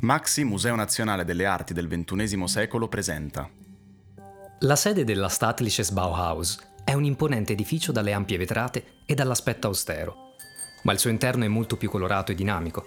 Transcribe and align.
Maxi 0.00 0.44
Museo 0.44 0.74
Nazionale 0.74 1.26
delle 1.26 1.44
Arti 1.44 1.74
del 1.74 1.86
XXI 1.86 2.48
secolo 2.48 2.88
presenta. 2.88 3.46
La 4.60 4.76
sede 4.76 5.04
della 5.04 5.28
Staatliches 5.28 5.90
Bauhaus 5.90 6.58
è 6.82 6.94
un 6.94 7.04
imponente 7.04 7.52
edificio 7.52 7.92
dalle 7.92 8.14
ampie 8.14 8.38
vetrate 8.38 9.00
e 9.04 9.14
dall'aspetto 9.14 9.66
austero, 9.66 10.32
ma 10.84 10.92
il 10.92 10.98
suo 10.98 11.10
interno 11.10 11.44
è 11.44 11.48
molto 11.48 11.76
più 11.76 11.90
colorato 11.90 12.32
e 12.32 12.34
dinamico. 12.34 12.86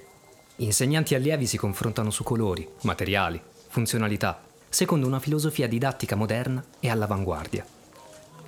Insegnanti 0.57 1.13
e 1.13 1.17
allievi 1.17 1.45
si 1.45 1.57
confrontano 1.57 2.09
su 2.09 2.23
colori, 2.23 2.67
materiali, 2.81 3.39
funzionalità, 3.67 4.41
secondo 4.67 5.05
una 5.05 5.19
filosofia 5.19 5.67
didattica 5.67 6.15
moderna 6.15 6.63
e 6.79 6.89
all'avanguardia. 6.89 7.63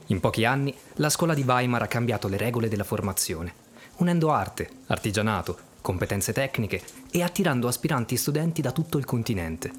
In 0.08 0.20
pochi 0.20 0.44
anni 0.44 0.76
la 0.96 1.12
scuola 1.12 1.36
di 1.36 1.44
Weimar 1.44 1.84
ha 1.84 1.88
cambiato 1.88 2.28
le 2.28 2.38
regole 2.38 2.68
della 2.68 2.84
formazione, 2.84 3.54
unendo 3.98 4.32
arte, 4.32 4.70
artigianato, 4.88 5.67
competenze 5.82 6.34
tecniche 6.34 6.82
e 7.12 7.24
attirando 7.24 7.68
aspiranti 7.68 8.18
studenti 8.18 8.62
da 8.62 8.72
tutto 8.72 8.98
il 8.98 9.06
continente. 9.06 9.72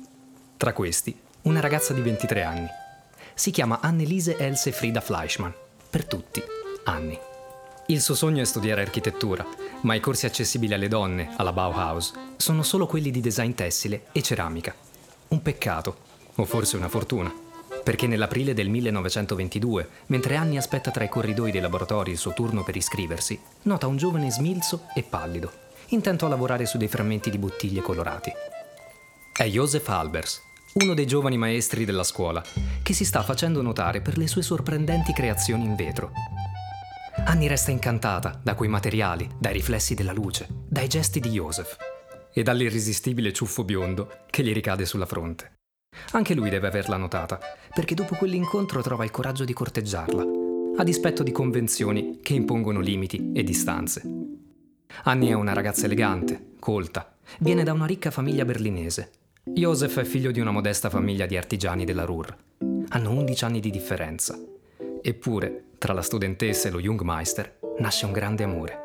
Tra 0.57 0.73
questi, 0.73 1.19
una 1.43 1.61
ragazza 1.61 1.93
di 1.93 2.01
23 2.01 2.43
anni. 2.43 2.67
Si 3.35 3.51
chiama 3.51 3.81
Annelise 3.81 4.37
Else 4.37 4.73
Frida 4.73 5.01
Fleischmann. 5.01 5.53
Per 5.91 6.05
tutti, 6.07 6.43
Anni. 6.85 7.19
Il 7.87 8.01
suo 8.01 8.15
sogno 8.15 8.43
è 8.43 8.45
studiare 8.45 8.83
architettura, 8.83 9.47
ma 9.83 9.95
i 9.95 10.01
corsi 10.01 10.27
accessibili 10.27 10.75
alle 10.75 10.89
donne, 10.89 11.31
alla 11.37 11.53
Bauhaus, 11.53 12.13
sono 12.37 12.63
solo 12.63 12.87
quelli 12.87 13.11
di 13.11 13.21
design 13.21 13.53
tessile 13.53 14.07
e 14.13 14.23
ceramica. 14.23 14.75
Un 15.29 15.41
peccato, 15.41 15.97
o 16.35 16.45
forse 16.45 16.77
una 16.77 16.89
fortuna 16.89 17.47
perché 17.89 18.07
nell'aprile 18.07 18.53
del 18.53 18.69
1922, 18.69 19.89
mentre 20.09 20.37
Anni 20.37 20.59
aspetta 20.59 20.91
tra 20.91 21.05
i 21.05 21.09
corridoi 21.09 21.51
dei 21.51 21.63
laboratori 21.63 22.11
il 22.11 22.19
suo 22.19 22.35
turno 22.35 22.63
per 22.63 22.77
iscriversi, 22.77 23.41
nota 23.63 23.87
un 23.87 23.97
giovane 23.97 24.31
smilzo 24.31 24.89
e 24.95 25.03
pallido, 25.03 25.51
intento 25.91 26.27
a 26.27 26.29
lavorare 26.29 26.67
su 26.67 26.77
dei 26.79 26.89
frammenti 26.89 27.31
di 27.31 27.39
bottiglie 27.39 27.81
colorati. 27.81 28.33
È 29.33 29.45
Joseph 29.45 29.89
Albers, 29.89 30.43
uno 30.75 30.95
dei 30.95 31.07
giovani 31.07 31.39
maestri 31.39 31.85
della 31.85 32.03
scuola, 32.03 32.43
che 32.83 32.93
si 32.93 33.05
sta 33.05 33.23
facendo 33.23 33.63
notare 33.63 34.01
per 34.01 34.19
le 34.19 34.27
sue 34.27 34.43
sorprendenti 34.43 35.13
creazioni 35.13 35.65
in 35.65 35.75
vetro. 35.75 36.13
Anni 37.25 37.47
resta 37.47 37.71
incantata 37.71 38.39
da 38.43 38.55
quei 38.55 38.69
materiali, 38.69 39.29
dai 39.39 39.53
riflessi 39.53 39.95
della 39.95 40.13
luce, 40.13 40.47
dai 40.69 40.89
gesti 40.89 41.21
di 41.21 41.31
Joseph 41.31 41.77
e 42.33 42.43
dall'irresistibile 42.43 43.33
ciuffo 43.33 43.65
biondo 43.65 44.25
che 44.31 44.43
gli 44.43 44.53
ricade 44.53 44.85
sulla 44.87 45.07
fronte. 45.07 45.55
Anche 46.13 46.35
lui 46.35 46.51
deve 46.51 46.69
averla 46.69 46.97
notata, 46.97 47.39
perché 47.75 47.95
dopo 47.95 48.15
quell'incontro 48.15 48.83
trova 48.83 49.05
il 49.05 49.11
coraggio 49.11 49.45
di 49.45 49.53
corteggiarla, 49.53 50.25
a 50.77 50.85
dispetto 50.85 51.23
di 51.23 51.33
convenzioni 51.33 52.21
che 52.23 52.35
impongono 52.35 52.81
limiti 52.81 53.33
e 53.35 53.43
distanze. 53.43 54.03
Annie 55.05 55.31
è 55.31 55.35
una 55.35 55.53
ragazza 55.53 55.87
elegante, 55.87 56.55
colta, 56.59 57.15
viene 57.39 57.63
da 57.63 57.73
una 57.73 57.87
ricca 57.87 58.11
famiglia 58.11 58.45
berlinese. 58.45 59.11
Joseph 59.45 60.01
è 60.01 60.05
figlio 60.05 60.31
di 60.31 60.41
una 60.41 60.51
modesta 60.51 60.91
famiglia 60.91 61.27
di 61.27 61.37
artigiani 61.37 61.85
della 61.85 62.05
Ruhr. 62.05 62.37
Hanno 62.89 63.11
11 63.11 63.45
anni 63.45 63.61
di 63.61 63.71
differenza. 63.71 64.39
Eppure, 65.01 65.65
tra 65.79 65.93
la 65.93 66.03
studentessa 66.03 66.69
e 66.69 66.71
lo 66.71 66.81
Jungmeister, 66.81 67.59
nasce 67.79 68.07
un 68.07 68.13
grande 68.13 68.45
amore. 68.45 68.85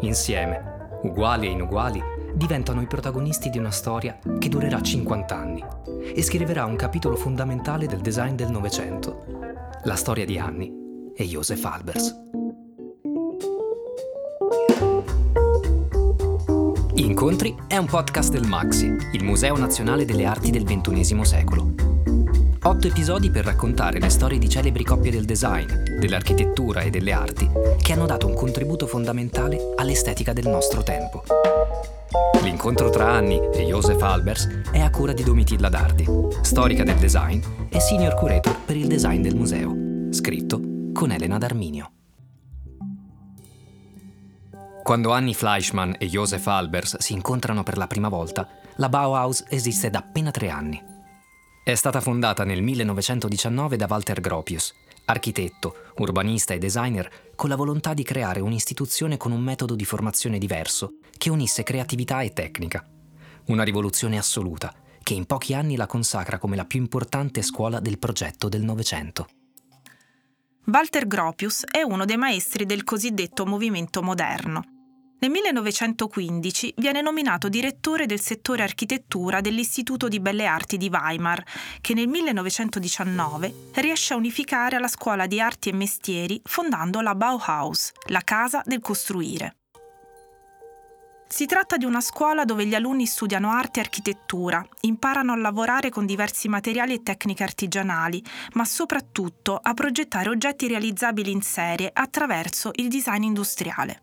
Insieme, 0.00 0.98
uguali 1.02 1.46
e 1.46 1.50
inuguali, 1.50 2.02
diventano 2.34 2.82
i 2.82 2.86
protagonisti 2.86 3.48
di 3.48 3.58
una 3.58 3.70
storia 3.70 4.18
che 4.38 4.48
durerà 4.48 4.80
50 4.80 5.36
anni 5.36 5.64
e 6.14 6.22
scriverà 6.22 6.64
un 6.66 6.76
capitolo 6.76 7.16
fondamentale 7.16 7.86
del 7.86 8.00
design 8.00 8.34
del 8.34 8.50
Novecento, 8.50 9.24
la 9.84 9.94
storia 9.94 10.26
di 10.26 10.38
Anni 10.38 11.12
e 11.14 11.24
Joseph 11.24 11.64
Albers. 11.64 12.14
Incontri 16.98 17.54
è 17.66 17.76
un 17.76 17.84
podcast 17.84 18.30
del 18.30 18.46
Maxi, 18.46 18.86
il 19.12 19.22
Museo 19.22 19.54
Nazionale 19.58 20.06
delle 20.06 20.24
Arti 20.24 20.50
del 20.50 20.64
XXI 20.64 21.24
secolo. 21.26 21.74
Otto 22.62 22.86
episodi 22.86 23.30
per 23.30 23.44
raccontare 23.44 24.00
le 24.00 24.08
storie 24.08 24.38
di 24.38 24.48
celebri 24.48 24.82
coppie 24.82 25.10
del 25.10 25.26
design, 25.26 25.66
dell'architettura 26.00 26.80
e 26.80 26.88
delle 26.88 27.12
arti 27.12 27.48
che 27.82 27.92
hanno 27.92 28.06
dato 28.06 28.26
un 28.26 28.34
contributo 28.34 28.86
fondamentale 28.86 29.74
all'estetica 29.76 30.32
del 30.32 30.48
nostro 30.48 30.82
tempo. 30.82 31.22
L'incontro 32.42 32.88
tra 32.88 33.10
Anni 33.10 33.40
e 33.52 33.64
Joseph 33.64 34.00
Albers 34.00 34.62
è 34.72 34.80
a 34.80 34.88
cura 34.88 35.12
di 35.12 35.22
Domitilla 35.22 35.68
Dardi, 35.68 36.06
storica 36.40 36.82
del 36.82 36.96
design 36.96 37.40
e 37.68 37.78
senior 37.78 38.14
curator 38.14 38.56
per 38.64 38.76
il 38.76 38.86
design 38.86 39.20
del 39.20 39.36
museo, 39.36 39.74
scritto 40.12 40.60
con 40.94 41.10
Elena 41.10 41.36
D'Arminio. 41.36 41.95
Quando 44.86 45.10
Annie 45.10 45.34
Fleischmann 45.34 45.94
e 45.98 46.06
Joseph 46.06 46.46
Albers 46.46 46.98
si 46.98 47.12
incontrano 47.12 47.64
per 47.64 47.76
la 47.76 47.88
prima 47.88 48.08
volta, 48.08 48.48
la 48.76 48.88
Bauhaus 48.88 49.42
esiste 49.48 49.90
da 49.90 49.98
appena 49.98 50.30
tre 50.30 50.48
anni. 50.48 50.80
È 51.64 51.74
stata 51.74 52.00
fondata 52.00 52.44
nel 52.44 52.62
1919 52.62 53.76
da 53.76 53.86
Walter 53.90 54.20
Gropius, 54.20 54.72
architetto, 55.06 55.90
urbanista 55.96 56.54
e 56.54 56.58
designer, 56.58 57.32
con 57.34 57.48
la 57.48 57.56
volontà 57.56 57.94
di 57.94 58.04
creare 58.04 58.38
un'istituzione 58.38 59.16
con 59.16 59.32
un 59.32 59.40
metodo 59.40 59.74
di 59.74 59.84
formazione 59.84 60.38
diverso, 60.38 60.98
che 61.18 61.30
unisse 61.30 61.64
creatività 61.64 62.20
e 62.20 62.32
tecnica. 62.32 62.86
Una 63.46 63.64
rivoluzione 63.64 64.18
assoluta, 64.18 64.72
che 65.02 65.14
in 65.14 65.26
pochi 65.26 65.52
anni 65.52 65.74
la 65.74 65.86
consacra 65.86 66.38
come 66.38 66.54
la 66.54 66.64
più 66.64 66.78
importante 66.78 67.42
scuola 67.42 67.80
del 67.80 67.98
progetto 67.98 68.48
del 68.48 68.62
Novecento. 68.62 69.26
Walter 70.66 71.08
Gropius 71.08 71.64
è 71.68 71.82
uno 71.82 72.04
dei 72.04 72.16
maestri 72.16 72.66
del 72.66 72.84
cosiddetto 72.84 73.44
movimento 73.46 74.00
moderno. 74.00 74.74
Nel 75.26 75.34
1915 75.34 76.74
viene 76.76 77.00
nominato 77.00 77.48
direttore 77.48 78.06
del 78.06 78.20
settore 78.20 78.62
architettura 78.62 79.40
dell'Istituto 79.40 80.06
di 80.06 80.20
Belle 80.20 80.46
Arti 80.46 80.76
di 80.76 80.88
Weimar, 80.88 81.42
che 81.80 81.94
nel 81.94 82.06
1919 82.06 83.70
riesce 83.74 84.12
a 84.12 84.18
unificare 84.18 84.78
la 84.78 84.86
scuola 84.86 85.26
di 85.26 85.40
arti 85.40 85.70
e 85.70 85.72
mestieri 85.72 86.40
fondando 86.44 87.00
la 87.00 87.16
Bauhaus, 87.16 87.90
la 88.06 88.20
casa 88.20 88.62
del 88.64 88.80
costruire. 88.80 89.56
Si 91.26 91.46
tratta 91.46 91.76
di 91.76 91.84
una 91.84 92.00
scuola 92.00 92.44
dove 92.44 92.64
gli 92.64 92.76
alunni 92.76 93.06
studiano 93.06 93.50
arte 93.50 93.80
e 93.80 93.82
architettura, 93.82 94.64
imparano 94.82 95.32
a 95.32 95.36
lavorare 95.36 95.90
con 95.90 96.06
diversi 96.06 96.46
materiali 96.46 96.94
e 96.94 97.02
tecniche 97.02 97.42
artigianali, 97.42 98.22
ma 98.52 98.64
soprattutto 98.64 99.58
a 99.60 99.74
progettare 99.74 100.28
oggetti 100.28 100.68
realizzabili 100.68 101.32
in 101.32 101.42
serie 101.42 101.90
attraverso 101.92 102.70
il 102.74 102.86
design 102.86 103.24
industriale. 103.24 104.02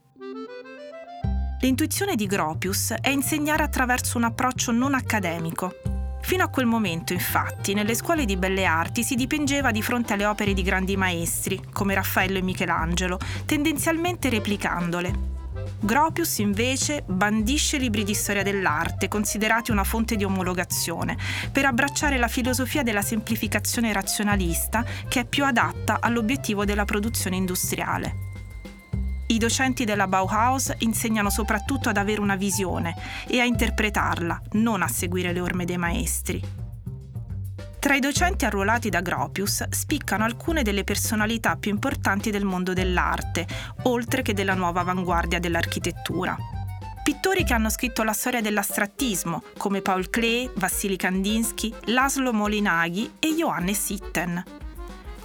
L'intuizione 1.64 2.16
di 2.16 2.26
Gropius 2.26 2.94
è 3.00 3.08
insegnare 3.08 3.64
attraverso 3.64 4.18
un 4.18 4.26
approccio 4.26 4.74
non 4.74 4.94
accademico. 4.94 5.74
Fino 6.22 6.44
a 6.44 6.50
quel 6.50 6.66
momento, 6.66 7.14
infatti, 7.14 7.74
nelle 7.74 7.96
scuole 7.96 8.26
di 8.26 8.36
belle 8.36 8.66
arti 8.66 9.02
si 9.02 9.16
dipingeva 9.16 9.72
di 9.72 9.82
fronte 9.82 10.12
alle 10.12 10.26
opere 10.26 10.52
di 10.52 10.62
grandi 10.62 10.98
maestri, 10.98 11.62
come 11.72 11.94
Raffaello 11.94 12.38
e 12.38 12.42
Michelangelo, 12.42 13.18
tendenzialmente 13.46 14.28
replicandole. 14.28 15.32
Gropius 15.80 16.40
invece 16.40 17.06
bandisce 17.08 17.78
libri 17.78 18.04
di 18.04 18.14
storia 18.14 18.44
dell'arte, 18.44 19.08
considerati 19.08 19.72
una 19.72 19.86
fonte 19.86 20.18
di 20.18 20.26
omologazione, 20.26 21.18
per 21.50 21.64
abbracciare 21.64 22.18
la 22.18 22.28
filosofia 22.28 22.84
della 22.84 23.02
semplificazione 23.02 23.94
razionalista 23.94 24.84
che 25.08 25.22
è 25.22 25.26
più 25.26 25.46
adatta 25.46 26.00
all'obiettivo 26.02 26.66
della 26.66 26.84
produzione 26.84 27.38
industriale. 27.38 28.33
I 29.34 29.40
docenti 29.40 29.84
della 29.84 30.06
Bauhaus 30.06 30.72
insegnano 30.80 31.32
soprattutto 31.32 31.90
ad 31.90 31.98
avere 31.98 32.22
una 32.22 32.36
visione 32.36 32.96
e 33.28 33.40
a 33.40 33.44
interpretarla, 33.46 34.40
non 34.52 34.84
a 34.84 34.88
seguire 34.88 35.34
le 35.34 35.40
orme 35.40 35.66
dei 35.66 35.78
maestri. 35.78 36.40
Tra 37.80 37.96
i 37.96 38.00
docenti 38.00 38.46
arruolati 38.46 38.90
da 38.90 39.02
Gropius 39.02 39.68
spiccano 39.70 40.24
alcune 40.24 40.62
delle 40.62 40.84
personalità 40.84 41.56
più 41.56 41.72
importanti 41.72 42.30
del 42.30 42.46
mondo 42.46 42.74
dell'arte, 42.74 43.48
oltre 43.84 44.22
che 44.22 44.36
della 44.36 44.54
nuova 44.54 44.82
avanguardia 44.82 45.40
dell'architettura. 45.40 46.38
Pittori 47.02 47.44
che 47.44 47.54
hanno 47.54 47.72
scritto 47.72 48.04
la 48.04 48.14
storia 48.14 48.40
dell'astrattismo, 48.40 49.42
come 49.58 49.82
Paul 49.82 50.12
Klee, 50.12 50.52
Vassili 50.58 50.96
Kandinsky, 50.96 51.74
Laszlo 51.86 52.34
Molinaghi 52.34 53.14
e 53.18 53.34
Johannes 53.34 53.84
Sitten. 53.84 54.63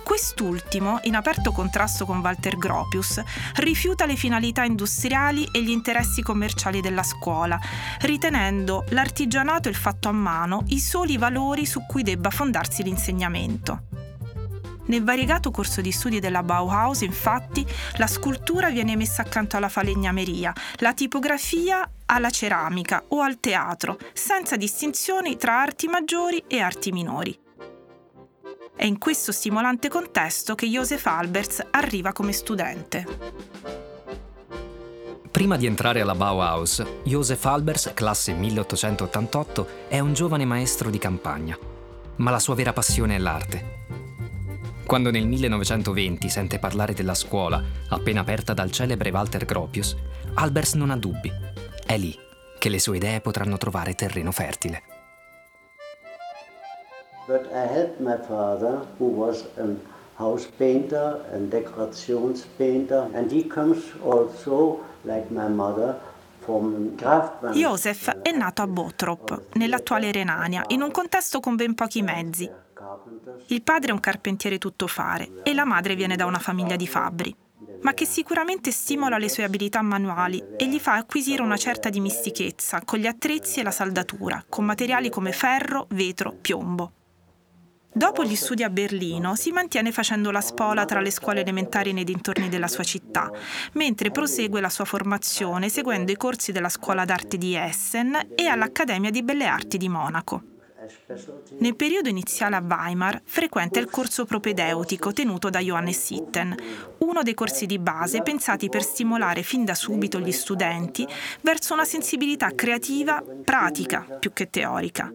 Quest'ultimo, 0.09 1.01
in 1.03 1.17
aperto 1.17 1.53
contrasto 1.53 2.07
con 2.07 2.21
Walter 2.21 2.57
Gropius, 2.57 3.21
rifiuta 3.57 4.07
le 4.07 4.17
finalità 4.17 4.65
industriali 4.65 5.47
e 5.53 5.63
gli 5.63 5.69
interessi 5.69 6.23
commerciali 6.23 6.81
della 6.81 7.03
scuola, 7.03 7.61
ritenendo 8.01 8.87
l'artigianato 8.89 9.69
e 9.69 9.73
il 9.73 9.77
fatto 9.77 10.09
a 10.09 10.13
mano 10.13 10.65
i 10.69 10.81
soli 10.81 11.19
valori 11.19 11.67
su 11.67 11.85
cui 11.87 12.03
debba 12.03 12.31
fondarsi 12.31 12.83
l'insegnamento. 12.83 13.83
Nel 14.87 15.05
variegato 15.05 15.51
corso 15.51 15.83
di 15.83 15.93
studi 15.93 16.21
della 16.21 16.43
Bauhaus, 16.43 17.03
infatti, 17.03 17.67
la 17.99 18.07
scultura 18.07 18.71
viene 18.71 18.97
messa 18.97 19.21
accanto 19.21 19.59
alla 19.59 19.69
falegnameria, 19.69 20.55
la 20.77 20.95
tipografia 20.95 21.87
alla 22.07 22.31
ceramica 22.31 23.05
o 23.09 23.21
al 23.21 23.41
teatro, 23.41 23.99
senza 24.15 24.57
distinzioni 24.57 25.37
tra 25.37 25.61
arti 25.61 25.87
maggiori 25.87 26.43
e 26.47 26.61
arti 26.61 26.93
minori. 26.93 27.39
È 28.75 28.85
in 28.85 28.99
questo 28.99 29.33
stimolante 29.33 29.89
contesto 29.89 30.55
che 30.55 30.67
Joseph 30.67 31.07
Alberts 31.07 31.67
arriva 31.71 32.13
come 32.13 32.33
studente. 32.33 33.07
Prima 35.31 35.57
di 35.57 35.67
entrare 35.67 36.01
alla 36.01 36.15
Bauhaus, 36.15 36.85
Josef 37.05 37.45
Albers, 37.45 37.93
classe 37.95 38.33
1888, 38.33 39.69
è 39.89 40.01
un 40.01 40.13
giovane 40.13 40.45
maestro 40.45 40.91
di 40.91 40.99
campagna, 40.99 41.57
ma 42.17 42.31
la 42.31 42.39
sua 42.41 42.55
vera 42.55 42.73
passione 42.73 43.15
è 43.15 43.19
l'arte. 43.19 43.77
Quando 44.85 45.11
nel 45.11 45.27
1920 45.27 46.29
sente 46.29 46.59
parlare 46.59 46.95
della 46.95 47.15
scuola, 47.15 47.63
appena 47.91 48.23
aperta 48.23 48.55
dal 48.55 48.71
celebre 48.71 49.11
Walter 49.11 49.45
Gropius, 49.45 49.95
Albers 50.35 50.73
non 50.75 50.91
ha 50.91 50.97
dubbi. 50.97 51.31
È 51.85 51.97
lì 51.97 52.17
che 52.59 52.69
le 52.69 52.81
sue 52.81 52.97
idee 52.97 53.21
potranno 53.21 53.59
trovare 53.59 53.95
terreno 53.95 54.33
fertile. 54.33 54.88
But 57.29 57.53
I 57.53 57.67
helped 57.67 58.01
my 58.01 58.17
father, 58.17 58.87
who 58.97 59.05
was 59.05 59.45
a 59.59 59.77
house 60.17 60.49
painter 60.57 61.21
and 61.31 61.53
decorationspainter, 61.53 63.15
and 63.15 63.31
he 63.31 63.47
comes 63.47 63.93
also 64.03 64.81
like 65.05 65.31
my 65.31 65.47
mother, 65.47 66.01
Josef 67.53 68.23
è 68.23 68.31
nato 68.31 68.63
a 68.63 68.67
Bottrop, 68.67 69.49
nell'attuale 69.55 70.11
Renania, 70.11 70.65
in 70.69 70.81
un 70.81 70.91
contesto 70.91 71.41
con 71.41 71.57
ben 71.57 71.75
pochi 71.75 72.01
mezzi. 72.01 72.51
Il 73.49 73.63
padre 73.63 73.91
è 73.91 73.93
un 73.93 74.01
carpentiere 74.01 74.57
tuttofare 74.57 75.43
e 75.43 75.53
la 75.53 75.67
madre 75.67 75.95
viene 75.95 76.17
da 76.17 76.25
una 76.25 76.39
famiglia 76.39 76.77
di 76.77 76.87
fabbri, 76.87 77.37
ma 77.83 77.93
che 77.93 78.07
sicuramente 78.07 78.71
stimola 78.71 79.19
le 79.19 79.29
sue 79.29 79.45
abilità 79.45 79.83
manuali 79.83 80.43
e 80.57 80.67
gli 80.67 80.79
fa 80.79 80.95
acquisire 80.95 81.43
una 81.43 81.59
certa 81.59 81.91
dimistichezza 81.91 82.81
con 82.83 82.99
gli 82.99 83.07
attrezzi 83.07 83.61
e 83.61 83.63
la 83.63 83.71
saldatura, 83.71 84.43
con 84.49 84.65
materiali 84.65 85.11
come 85.11 85.33
ferro, 85.33 85.85
vetro, 85.91 86.35
piombo. 86.41 86.93
Dopo 87.99 88.23
gli 88.23 88.37
studi 88.37 88.63
a 88.63 88.71
Berlino 88.71 89.35
si 89.35 89.51
mantiene 89.51 89.91
facendo 89.91 90.31
la 90.31 90.41
spola 90.41 90.85
tra 90.85 91.01
le 91.01 91.11
scuole 91.11 91.41
elementari 91.41 91.93
nei 91.93 92.05
dintorni 92.05 92.49
della 92.49 92.69
sua 92.69 92.85
città, 92.85 93.29
mentre 93.73 94.13
prosegue 94.13 94.61
la 94.61 94.69
sua 94.69 94.85
formazione 94.85 95.69
seguendo 95.69 96.13
i 96.13 96.17
corsi 96.17 96.53
della 96.53 96.69
Scuola 96.69 97.05
d'arte 97.05 97.37
di 97.37 97.57
Essen 97.57 98.17
e 98.37 98.47
all'Accademia 98.47 99.11
di 99.11 99.25
Belle 99.25 99.47
Arti 99.47 99.79
di 99.79 99.89
Monaco. 99.89 100.43
Nel 101.59 101.75
periodo 101.75 102.09
iniziale 102.09 102.55
a 102.55 102.63
Weimar 102.65 103.21
frequenta 103.25 103.81
il 103.81 103.91
corso 103.91 104.25
propedeutico 104.25 105.13
tenuto 105.13 105.51
da 105.51 105.59
Johannes 105.59 106.01
Sitten, 106.01 106.55
uno 106.99 107.23
dei 107.25 107.35
corsi 107.35 107.67
di 107.67 107.81
base 107.81 108.23
pensati 108.23 108.69
per 108.69 108.85
stimolare 108.85 109.43
fin 109.43 109.65
da 109.65 109.75
subito 109.75 110.21
gli 110.21 110.31
studenti 110.31 111.05
verso 111.41 111.75
una 111.75 111.85
sensibilità 111.85 112.55
creativa 112.55 113.21
pratica 113.45 114.03
più 114.21 114.33
che 114.33 114.51
teorica. 114.51 115.13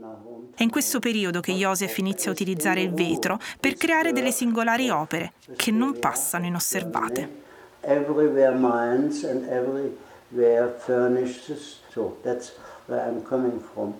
È 0.56 0.62
in 0.62 0.70
questo 0.70 1.00
periodo 1.00 1.40
che 1.40 1.52
Joseph 1.52 1.98
inizia 1.98 2.30
a 2.30 2.34
utilizzare 2.34 2.82
il 2.82 2.94
vetro 2.94 3.40
per 3.60 3.74
creare 3.74 4.12
delle 4.12 4.32
singolari 4.32 4.88
opere 4.90 5.34
che 5.56 5.72
non 5.72 5.98
passano 5.98 6.46
inosservate. 6.46 7.42
Everywhere 7.82 8.56
mines 8.56 9.24
and 9.24 9.48
everywhere 9.50 10.76
furnishes. 10.78 11.80
So 11.90 12.20
that's 12.22 12.54
where 12.86 13.10
I'm 13.10 13.24
coming 13.24 13.60
from. 13.74 13.96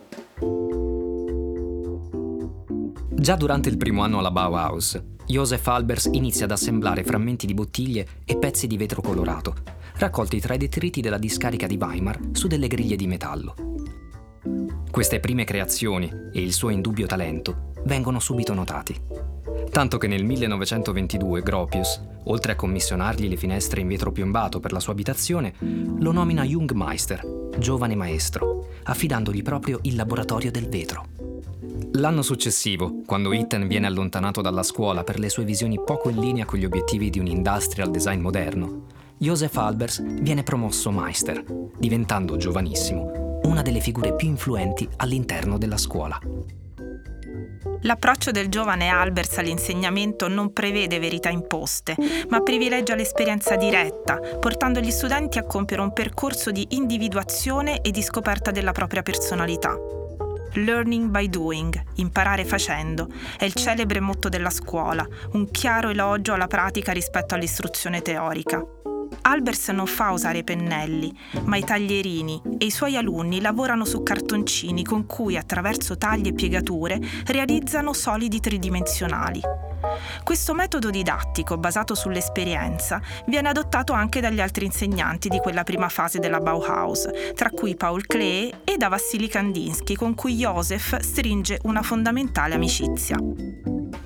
Già 3.10 3.36
durante 3.36 3.70
il 3.70 3.78
primo 3.78 4.04
anno 4.04 4.20
alla 4.20 4.32
Bauhaus, 4.32 5.02
Joseph 5.26 5.68
Albers 5.68 6.08
inizia 6.12 6.46
ad 6.46 6.52
assemblare 6.52 7.04
frammenti 7.04 7.48
di 7.48 7.56
bottiglie 7.56 8.06
e 8.26 8.38
pezzi 8.38 8.68
di 8.68 8.78
vetro 8.78 9.02
colorato, 9.02 9.56
raccolti 9.96 10.40
tra 10.40 10.54
i 10.54 10.58
detriti 10.60 11.02
della 11.02 11.18
discarica 11.18 11.66
di 11.66 11.78
Weimar 11.82 12.20
su 12.34 12.48
delle 12.48 12.68
griglie 12.68 12.96
di 12.96 13.08
metallo. 13.08 13.56
Queste 14.94 15.20
prime 15.20 15.44
creazioni 15.44 16.08
e 16.32 16.40
il 16.40 16.54
suo 16.54 16.70
indubbio 16.70 17.08
talento 17.08 17.72
vengono 17.86 18.20
subito 18.20 18.54
notati. 18.54 18.96
Tanto 19.72 19.98
che 19.98 20.06
nel 20.06 20.24
1922 20.24 21.42
Gropius, 21.42 22.00
oltre 22.26 22.52
a 22.52 22.56
commissionargli 22.56 23.28
le 23.28 23.36
finestre 23.36 23.82
in 23.82 23.88
vetro 23.88 24.12
piombato 24.12 24.60
per 24.60 24.72
la 24.72 24.80
sua 24.80 24.94
abitazione, 24.94 25.56
lo 25.98 26.12
nomina 26.12 26.44
Jungmeister, 26.44 27.50
giovane 27.58 27.96
maestro, 27.96 28.68
affidandogli 28.84 29.42
proprio 29.42 29.80
il 29.82 29.96
laboratorio 29.96 30.52
del 30.52 30.70
vetro. 30.70 31.08
L'anno 31.94 32.22
successivo, 32.22 33.02
quando 33.08 33.34
Itten 33.34 33.68
viene 33.68 33.88
allontanato 33.88 34.42
dalla 34.42 34.62
scuola 34.62 35.04
per 35.04 35.18
le 35.18 35.30
sue 35.30 35.44
visioni 35.44 35.82
poco 35.84 36.10
in 36.10 36.20
linea 36.20 36.46
con 36.46 36.60
gli 36.60 36.66
obiettivi 36.66 37.10
di 37.10 37.18
un 37.18 37.26
industrial 37.26 37.90
design 37.90 38.22
moderno, 38.22 38.86
Joseph 39.18 39.58
Albers 39.58 40.04
viene 40.22 40.44
promosso 40.44 40.92
Meister, 40.92 41.44
diventando 41.80 42.38
giovanissimo 42.38 43.33
una 43.44 43.62
delle 43.62 43.80
figure 43.80 44.16
più 44.16 44.28
influenti 44.28 44.88
all'interno 44.98 45.58
della 45.58 45.78
scuola. 45.78 46.20
L'approccio 47.86 48.32
del 48.32 48.48
giovane 48.48 48.88
Albers 48.88 49.38
all'insegnamento 49.38 50.30
non 50.30 50.54
prevede 50.54 51.00
verità 51.00 51.30
imposte, 51.30 51.96
ma 52.30 52.42
privilegia 52.42 52.96
l'esperienza 52.96 53.56
diretta, 53.56 54.20
portando 54.40 54.80
gli 54.80 54.92
studenti 54.92 55.38
a 55.38 55.44
compiere 55.44 55.82
un 55.82 55.92
percorso 55.92 56.52
di 56.52 56.66
individuazione 56.72 57.82
e 57.82 57.92
di 57.92 58.02
scoperta 58.02 58.52
della 58.52 58.72
propria 58.72 59.04
personalità. 59.04 59.76
Learning 60.54 61.10
by 61.10 61.28
doing, 61.28 61.84
imparare 61.96 62.46
facendo, 62.46 63.10
è 63.38 63.44
il 63.44 63.54
celebre 63.54 64.00
motto 64.00 64.30
della 64.30 64.52
scuola, 64.52 65.06
un 65.34 65.50
chiaro 65.50 65.90
elogio 65.90 66.34
alla 66.34 66.48
pratica 66.48 66.92
rispetto 66.92 67.36
all'istruzione 67.36 68.02
teorica. 68.02 68.64
Albers 69.22 69.70
non 69.70 69.88
fa 69.88 70.12
usare 70.12 70.44
pennelli, 70.44 71.16
ma 71.44 71.58
i 71.58 71.64
taglierini 71.64 72.42
e 72.58 72.66
i 72.66 72.72
suoi 72.72 72.98
alunni 72.98 73.42
lavorano 73.42 73.86
su 73.86 74.04
cartoncini 74.04 74.84
con 74.84 75.06
cui 75.06 75.38
attraverso 75.38 75.98
tagli 75.98 76.28
e 76.28 76.34
piegature 76.34 77.00
realizzano 77.26 77.94
solidi 77.94 78.40
tridimensionali. 78.40 79.42
Questo 80.24 80.54
metodo 80.54 80.90
didattico 80.90 81.58
basato 81.58 81.94
sull'esperienza 81.94 83.02
viene 83.28 83.50
adottato 83.50 83.94
anche 83.94 84.22
dagli 84.22 84.40
altri 84.40 84.66
insegnanti 84.66 85.28
di 85.28 85.40
quella 85.40 85.64
prima 85.64 85.90
fase 85.90 86.20
della 86.20 86.40
Bauhaus, 86.40 87.08
tra 87.36 87.50
cui 87.50 87.76
Paul 87.76 88.06
Klee 88.06 88.62
e 88.64 88.78
da 88.78 88.88
Vassili 88.88 89.28
Kandinsky, 89.28 89.96
con 89.96 90.16
cui 90.16 90.36
Joseph 90.36 91.00
stringe 91.00 91.60
una 91.64 91.82
fondamentale 91.82 92.56
amicizia. 92.56 93.18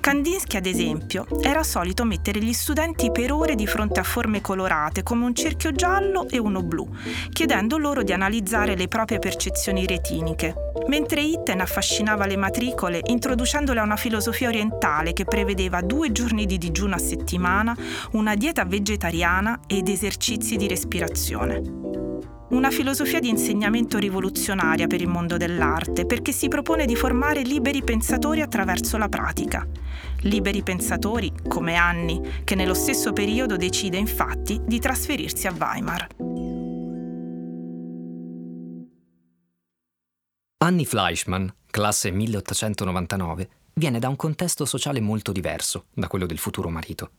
Kandinsky, 0.00 0.56
ad 0.56 0.66
esempio, 0.66 1.26
era 1.42 1.62
solito 1.62 2.04
mettere 2.04 2.40
gli 2.40 2.52
studenti 2.52 3.10
per 3.10 3.32
ore 3.32 3.54
di 3.54 3.66
fronte 3.66 4.00
a 4.00 4.04
forme 4.04 4.40
colorate 4.40 5.02
come 5.02 5.24
un 5.24 5.34
cerchio 5.34 5.72
giallo 5.72 6.28
e 6.28 6.38
uno 6.38 6.62
blu, 6.62 6.88
chiedendo 7.30 7.76
loro 7.76 8.02
di 8.02 8.12
analizzare 8.12 8.76
le 8.76 8.88
proprie 8.88 9.18
percezioni 9.18 9.86
retiniche, 9.86 10.54
mentre 10.86 11.20
Itten 11.20 11.60
affascinava 11.60 12.26
le 12.26 12.36
matricole 12.36 13.00
introducendole 13.04 13.80
a 13.80 13.84
una 13.84 13.96
filosofia 13.96 14.48
orientale 14.48 15.12
che 15.12 15.24
prevedeva 15.24 15.82
due 15.82 16.10
giorni 16.12 16.46
di 16.46 16.58
digiuno 16.58 16.94
a 16.94 16.98
settimana, 16.98 17.76
una 18.12 18.34
dieta 18.34 18.64
vegetariana 18.64 19.60
ed 19.66 19.88
esercizi 19.88 20.56
di 20.56 20.68
respirazione. 20.68 22.07
Una 22.50 22.70
filosofia 22.70 23.20
di 23.20 23.28
insegnamento 23.28 23.98
rivoluzionaria 23.98 24.86
per 24.86 25.02
il 25.02 25.06
mondo 25.06 25.36
dell'arte, 25.36 26.06
perché 26.06 26.32
si 26.32 26.48
propone 26.48 26.86
di 26.86 26.96
formare 26.96 27.42
liberi 27.42 27.82
pensatori 27.82 28.40
attraverso 28.40 28.96
la 28.96 29.10
pratica. 29.10 29.68
Liberi 30.22 30.62
pensatori, 30.62 31.30
come 31.46 31.74
Anni, 31.74 32.42
che 32.44 32.54
nello 32.54 32.72
stesso 32.72 33.12
periodo 33.12 33.56
decide 33.56 33.98
infatti 33.98 34.62
di 34.64 34.78
trasferirsi 34.78 35.46
a 35.46 35.52
Weimar. 35.52 36.06
Annie 40.64 40.86
Fleischmann, 40.86 41.48
classe 41.70 42.10
1899, 42.10 43.48
viene 43.74 43.98
da 43.98 44.08
un 44.08 44.16
contesto 44.16 44.64
sociale 44.64 45.00
molto 45.00 45.32
diverso 45.32 45.84
da 45.92 46.08
quello 46.08 46.24
del 46.24 46.38
futuro 46.38 46.70
marito. 46.70 47.10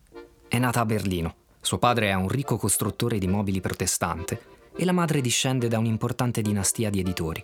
È 0.48 0.58
nata 0.58 0.80
a 0.80 0.86
Berlino. 0.86 1.36
Suo 1.62 1.78
padre 1.78 2.08
è 2.08 2.14
un 2.16 2.30
ricco 2.30 2.58
costruttore 2.58 3.20
di 3.20 3.28
mobili 3.28 3.62
protestante 3.62 4.58
e 4.80 4.86
la 4.86 4.94
madre 4.94 5.20
discende 5.20 5.68
da 5.68 5.78
un'importante 5.78 6.42
dinastia 6.42 6.90
di 6.90 7.02
editori. 7.02 7.44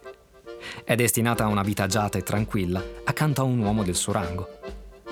È 0.86 0.96
destinata 0.96 1.44
a 1.44 1.48
una 1.48 1.64
vita 1.64 1.84
agiata 1.84 2.18
e 2.18 2.24
tranquilla 2.24 2.82
accanto 3.04 3.42
a 3.42 3.44
un 3.44 3.60
uomo 3.60 3.84
del 3.84 3.96
suo 3.96 4.14
rango. 4.14 4.48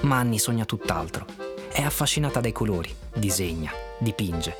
Ma 0.03 0.19
Annie 0.19 0.39
sogna 0.39 0.63
tutt'altro. 0.63 1.25
È 1.69 1.81
affascinata 1.81 2.39
dai 2.39 2.53
colori, 2.53 2.89
disegna, 3.13 3.73
dipinge. 3.99 4.55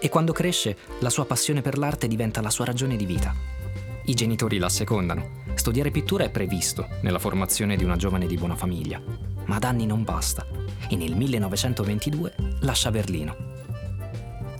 E 0.00 0.08
quando 0.08 0.32
cresce, 0.32 0.76
la 0.98 1.10
sua 1.10 1.26
passione 1.26 1.62
per 1.62 1.78
l'arte 1.78 2.08
diventa 2.08 2.40
la 2.40 2.50
sua 2.50 2.64
ragione 2.64 2.96
di 2.96 3.06
vita. 3.06 3.32
I 4.06 4.14
genitori 4.14 4.58
la 4.58 4.68
secondano. 4.68 5.44
Studiare 5.54 5.92
pittura 5.92 6.24
è 6.24 6.30
previsto 6.30 6.88
nella 7.02 7.20
formazione 7.20 7.76
di 7.76 7.84
una 7.84 7.96
giovane 7.96 8.26
di 8.26 8.36
buona 8.36 8.56
famiglia. 8.56 9.00
Ma 9.44 9.56
ad 9.56 9.64
Annie 9.64 9.86
non 9.86 10.02
basta 10.02 10.44
e 10.88 10.96
nel 10.96 11.14
1922 11.14 12.34
lascia 12.62 12.90
Berlino 12.90 13.45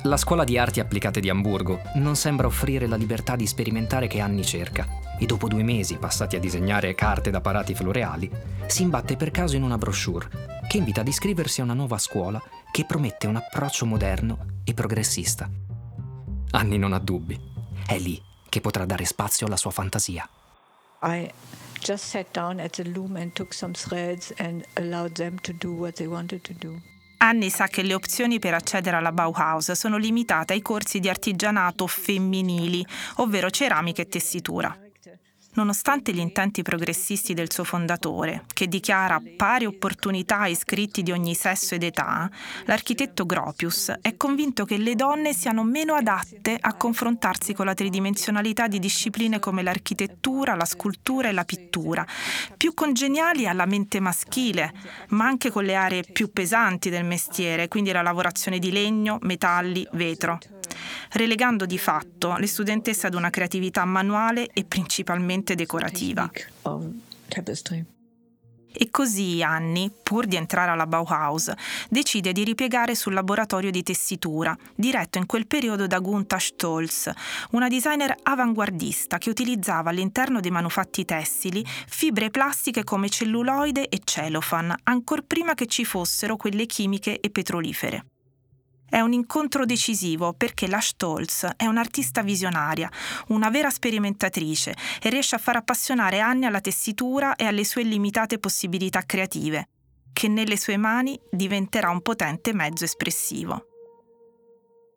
la 0.07 0.17
scuola 0.17 0.45
di 0.45 0.57
arti 0.57 0.81
applicate 0.81 1.21
di 1.21 1.29
Amburgo 1.29 1.81
non 1.95 2.17
sembra 2.17 2.47
offrire 2.47 2.87
la 2.87 2.97
libertà 2.97 3.35
di 3.35 3.47
sperimentare 3.47 4.07
che 4.07 4.21
Anni 4.21 4.45
cerca 4.45 4.87
e 5.19 5.27
dopo 5.27 5.49
due 5.49 5.63
mesi 5.63 5.97
passati 5.97 6.37
a 6.37 6.41
disegnare 6.41 6.95
carte 6.95 7.31
da 7.31 7.41
parati 7.41 7.75
floreali, 7.75 8.31
si 8.67 8.83
imbatte 8.83 9.17
per 9.17 9.31
caso 9.31 9.57
in 9.57 9.63
una 9.63 9.79
brochure 9.79 10.29
che 10.69 10.77
invita 10.77 11.01
ad 11.01 11.09
iscriversi 11.09 11.61
a 11.61 11.65
una 11.65 11.75
nuova 11.75 11.99
scuola 11.99 12.43
che 12.71 12.85
promette 12.85 13.27
un 13.27 13.37
approccio 13.37 13.87
moderno 13.87 14.61
e 14.65 14.75
progressista. 14.75 15.51
Anni 16.53 16.79
non 16.79 16.93
ha 16.93 16.99
dubbi. 16.99 17.39
È 17.87 17.99
lì 17.99 18.21
che 18.49 18.61
potrà 18.61 18.85
dare 18.85 19.05
spazio 19.05 19.47
alla 19.47 19.57
sua 19.57 19.71
fantasia. 19.71 20.29
I 21.03 21.31
just 21.81 22.05
sat 22.05 22.27
down 22.33 22.61
at 22.61 22.77
the 22.77 22.85
loom 22.85 23.17
and 23.17 23.33
took 23.33 23.53
some 23.53 23.73
threads 23.73 24.33
and 24.39 24.65
allowed 24.75 25.13
them 25.13 25.39
to 25.41 25.53
do 25.53 25.73
what 25.73 25.95
they 25.95 26.07
wanted 26.07 26.43
to 26.43 26.55
do. 26.59 26.81
Anni 27.19 27.51
sa 27.51 27.67
che 27.67 27.83
le 27.83 27.95
opzioni 27.95 28.39
per 28.39 28.55
accedere 28.55 28.97
alla 28.97 29.13
Bauhaus 29.13 29.73
sono 29.73 29.97
limitate 29.97 30.53
ai 30.53 30.63
corsi 30.63 31.01
di 31.01 31.09
artigianato 31.09 31.87
femminili, 31.87 32.85
ovvero 33.17 33.51
ceramica 33.51 34.03
e 34.03 34.09
tessitura. 34.09 34.86
Nonostante 35.57 36.13
gli 36.13 36.19
intenti 36.19 36.61
progressisti 36.61 37.33
del 37.33 37.51
suo 37.51 37.65
fondatore, 37.65 38.45
che 38.53 38.69
dichiara 38.69 39.23
pari 39.39 39.65
opportunità 39.65 40.41
a 40.41 40.49
iscritti 40.49 41.03
di 41.03 41.13
ogni 41.13 41.35
sesso 41.35 41.75
ed 41.75 41.83
età, 41.83 42.31
l'architetto 42.67 43.25
Gropius 43.25 43.91
è 44.03 44.19
convinto 44.19 44.67
che 44.67 44.77
le 44.77 44.95
donne 44.95 45.33
siano 45.33 45.65
meno 45.65 45.95
adatte 45.95 46.59
a 46.61 46.75
confrontarsi 46.75 47.55
con 47.55 47.65
la 47.65 47.73
tridimensionalità 47.73 48.69
di 48.69 48.79
discipline 48.79 49.39
come 49.39 49.63
l'architettura, 49.63 50.55
la 50.57 50.67
scultura 50.67 51.29
e 51.29 51.33
la 51.33 51.45
pittura, 51.45 52.07
più 52.55 52.75
congeniali 52.75 53.49
alla 53.49 53.65
mente 53.65 53.99
maschile, 53.99 54.75
ma 55.09 55.25
anche 55.25 55.51
con 55.51 55.65
le 55.65 55.75
aree 55.75 56.03
più 56.03 56.31
pesanti 56.33 56.91
del 56.91 57.07
mestiere, 57.07 57.69
quindi 57.69 57.93
la 57.93 58.03
lavorazione 58.03 58.59
di 58.59 58.71
legno, 58.71 59.17
metalli, 59.23 59.89
vetro 59.93 60.39
relegando 61.17 61.67
di 61.67 61.79
fatto 61.79 62.37
le 62.37 62.47
studentesse 62.47 63.07
ad 63.07 63.15
una 63.15 63.31
creatività 63.31 63.85
manuale 63.85 64.49
e 64.53 64.65
principalmente 64.65 65.55
decorativa. 65.55 66.31
E 68.79 68.91
così 68.91 69.43
Anni, 69.43 69.91
pur 70.03 70.27
di 70.27 70.37
entrare 70.37 70.71
alla 70.71 70.87
Bauhaus, 70.87 71.51
decide 71.89 72.33
di 72.33 72.45
ripiegare 72.45 72.95
sul 72.95 73.15
laboratorio 73.15 73.71
di 73.71 73.83
tessitura, 73.83 74.55
diretto 74.75 75.17
in 75.17 75.25
quel 75.25 75.47
periodo 75.47 75.87
da 75.87 75.99
Gunther 75.99 76.41
Stolz, 76.41 77.11
una 77.53 77.69
designer 77.69 78.15
avanguardista 78.23 79.17
che 79.17 79.31
utilizzava 79.31 79.89
all'interno 79.89 80.41
dei 80.41 80.51
manufatti 80.51 81.07
tessili 81.07 81.65
fibre 81.87 82.29
plastiche 82.29 82.85
come 82.85 83.09
celluloide 83.09 83.89
e 83.89 84.01
cellophane, 84.05 84.77
ancor 84.83 85.23
prima 85.23 85.55
che 85.55 85.67
ci 85.67 85.87
fossero 85.87 86.37
quelle 86.37 86.67
chimiche 86.67 87.19
e 87.19 87.31
petrolifere. 87.31 88.05
È 88.89 89.01
un 89.01 89.13
incontro 89.13 89.65
decisivo 89.65 90.33
perché 90.33 90.69
la 90.69 90.81
Stolz 90.81 91.45
è 91.57 91.67
un'artista 91.67 92.23
visionaria, 92.23 92.91
una 93.29 93.51
vera 93.51 93.69
sperimentatrice 93.69 94.77
e 95.03 95.11
riesce 95.11 95.35
a 95.35 95.39
far 95.39 95.57
appassionare 95.57 96.21
Anni 96.21 96.47
alla 96.47 96.61
tessitura 96.61 97.35
e 97.35 97.45
alle 97.47 97.65
sue 97.65 97.83
limitate 97.83 98.39
possibilità 98.39 99.03
creative, 99.03 99.69
che 100.13 100.29
nelle 100.29 100.57
sue 100.57 100.77
mani 100.77 101.19
diventerà 101.31 101.91
un 101.91 102.01
potente 102.01 102.55
mezzo 102.55 102.85
espressivo. 102.85 103.67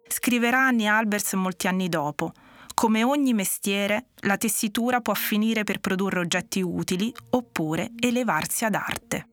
Scriverà 0.08 0.68
Annie 0.68 0.88
Albers 0.88 1.34
molti 1.34 1.68
anni 1.68 1.90
dopo. 1.90 2.32
Come 2.74 3.04
ogni 3.04 3.34
mestiere, 3.34 4.10
la 4.22 4.38
tessitura 4.38 5.02
può 5.02 5.14
finire 5.14 5.64
per 5.64 5.80
produrre 5.80 6.20
oggetti 6.20 6.62
utili 6.62 7.14
oppure 7.32 7.92
elevarsi 8.00 8.66
ad 8.66 8.76
arte. 8.76 9.28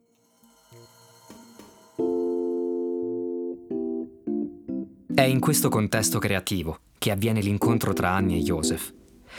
È 5.17 5.23
in 5.23 5.39
questo 5.39 5.69
contesto 5.69 6.19
creativo 6.19 6.81
che 6.99 7.09
avviene 7.09 7.41
l'incontro 7.41 7.91
tra 7.91 8.11
Annie 8.11 8.37
e 8.37 8.43
Joseph. 8.43 8.93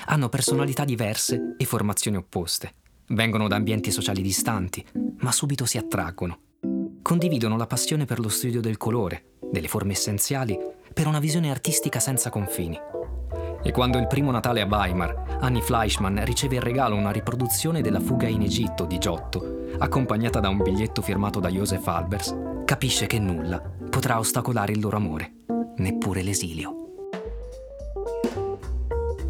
Hanno 0.07 0.29
personalità 0.29 0.85
diverse 0.85 1.55
e 1.57 1.65
formazioni 1.65 2.17
opposte. 2.17 2.73
Vengono 3.11 3.47
da 3.47 3.55
ambienti 3.55 3.93
sociali 3.93 4.21
distanti, 4.21 4.85
ma 5.19 5.31
subito 5.31 5.67
si 5.67 5.79
attraggono. 5.79 6.41
Condividono 7.01 7.57
la 7.57 7.69
passione 7.69 8.07
per 8.07 8.19
lo 8.19 8.29
studio 8.29 8.61
del 8.61 8.77
colore, 8.77 9.37
delle 9.53 9.69
forme 9.69 9.93
essenziali, 9.93 10.59
per 10.93 11.07
una 11.07 11.21
visione 11.21 11.49
artistica 11.49 12.01
senza 12.01 12.29
confini. 12.29 12.77
E 13.63 13.71
quando 13.71 13.99
il 13.99 14.09
primo 14.09 14.33
Natale 14.33 14.63
a 14.63 14.67
Weimar, 14.67 15.39
Annie 15.43 15.63
Fleischmann 15.63 16.25
riceve 16.25 16.57
in 16.57 16.63
regalo 16.63 16.97
una 16.97 17.13
riproduzione 17.13 17.83
della 17.83 18.01
fuga 18.01 18.27
in 18.27 18.43
Egitto 18.43 18.85
di 18.85 18.99
Giotto, 18.99 19.69
accompagnata 19.79 20.41
da 20.41 20.49
un 20.49 20.61
biglietto 20.61 21.03
firmato 21.03 21.39
da 21.39 21.49
Joseph 21.49 21.87
Albers, 21.87 22.37
capisce 22.65 23.07
che 23.07 23.21
nulla 23.21 23.61
potrà 23.89 24.19
ostacolare 24.19 24.73
il 24.73 24.81
loro 24.81 24.97
amore 24.97 25.35
neppure 25.79 26.23
l'esilio. 26.23 26.87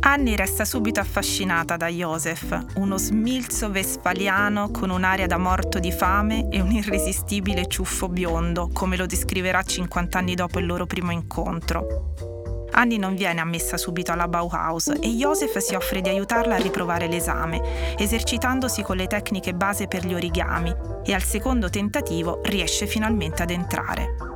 Annie 0.01 0.37
resta 0.37 0.65
subito 0.65 1.01
affascinata 1.01 1.77
da 1.77 1.89
Joseph, 1.89 2.67
uno 2.77 2.97
smilzo 2.97 3.71
vespaliano 3.71 4.71
con 4.71 4.89
un'aria 4.89 5.27
da 5.27 5.37
morto 5.37 5.79
di 5.79 5.93
fame 5.93 6.49
e 6.49 6.61
un 6.61 6.71
irresistibile 6.71 7.67
ciuffo 7.67 8.09
biondo, 8.09 8.71
come 8.73 8.97
lo 8.97 9.05
descriverà 9.05 9.63
50 9.63 10.19
anni 10.19 10.35
dopo 10.35 10.61
il 10.61 10.67
loro 10.67 10.87
primo 10.87 11.11
incontro. 11.11 12.15
Annie 12.71 12.97
non 12.97 13.17
viene 13.17 13.41
ammessa 13.41 13.77
subito 13.77 14.13
alla 14.13 14.29
Bauhaus 14.29 14.87
e 14.89 15.09
Joseph 15.09 15.59
si 15.59 15.75
offre 15.75 16.01
di 16.01 16.09
aiutarla 16.09 16.55
a 16.55 16.59
riprovare 16.59 17.09
l'esame, 17.09 17.97
esercitandosi 17.99 18.83
con 18.83 18.97
le 18.97 19.09
tecniche 19.09 19.53
base 19.53 19.89
per 19.89 20.07
gli 20.07 20.15
origami 20.15 20.75
e 21.05 21.13
al 21.13 21.23
secondo 21.23 21.69
tentativo 21.69 22.41
riesce 22.45 22.87
finalmente 22.87 23.43
ad 23.43 23.51
entrare. 23.51 24.28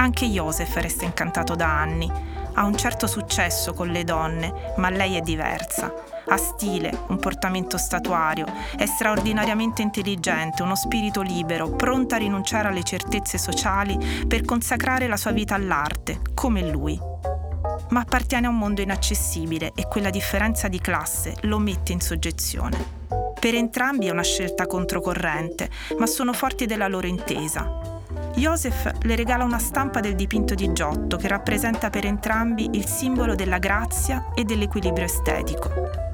Anche 0.00 0.24
Joseph 0.24 0.76
resta 0.76 1.04
incantato 1.04 1.54
da 1.54 1.78
anni. 1.78 2.10
Ha 2.54 2.64
un 2.64 2.74
certo 2.74 3.06
successo 3.06 3.74
con 3.74 3.88
le 3.88 4.02
donne, 4.02 4.72
ma 4.78 4.88
lei 4.88 5.14
è 5.16 5.20
diversa. 5.20 5.92
Ha 6.26 6.36
stile, 6.38 7.04
un 7.08 7.18
portamento 7.18 7.76
statuario, 7.76 8.46
è 8.78 8.86
straordinariamente 8.86 9.82
intelligente, 9.82 10.62
uno 10.62 10.74
spirito 10.74 11.20
libero, 11.20 11.68
pronta 11.68 12.16
a 12.16 12.18
rinunciare 12.18 12.68
alle 12.68 12.82
certezze 12.82 13.36
sociali 13.36 14.24
per 14.26 14.42
consacrare 14.46 15.06
la 15.06 15.18
sua 15.18 15.32
vita 15.32 15.54
all'arte, 15.54 16.22
come 16.32 16.66
lui. 16.70 16.98
Ma 17.90 18.00
appartiene 18.00 18.46
a 18.46 18.50
un 18.50 18.56
mondo 18.56 18.80
inaccessibile 18.80 19.72
e 19.74 19.86
quella 19.86 20.08
differenza 20.08 20.68
di 20.68 20.80
classe 20.80 21.34
lo 21.42 21.58
mette 21.58 21.92
in 21.92 22.00
soggezione. 22.00 22.98
Per 23.38 23.54
entrambi 23.54 24.06
è 24.06 24.10
una 24.10 24.22
scelta 24.22 24.66
controcorrente, 24.66 25.68
ma 25.98 26.06
sono 26.06 26.32
forti 26.32 26.64
della 26.64 26.88
loro 26.88 27.06
intesa. 27.06 27.98
Joseph 28.36 28.90
le 29.02 29.16
regala 29.16 29.44
una 29.44 29.58
stampa 29.58 30.00
del 30.00 30.14
dipinto 30.14 30.54
di 30.54 30.72
Giotto 30.72 31.16
che 31.16 31.28
rappresenta 31.28 31.90
per 31.90 32.06
entrambi 32.06 32.70
il 32.72 32.86
simbolo 32.86 33.34
della 33.34 33.58
grazia 33.58 34.30
e 34.34 34.44
dell'equilibrio 34.44 35.04
estetico. 35.04 36.08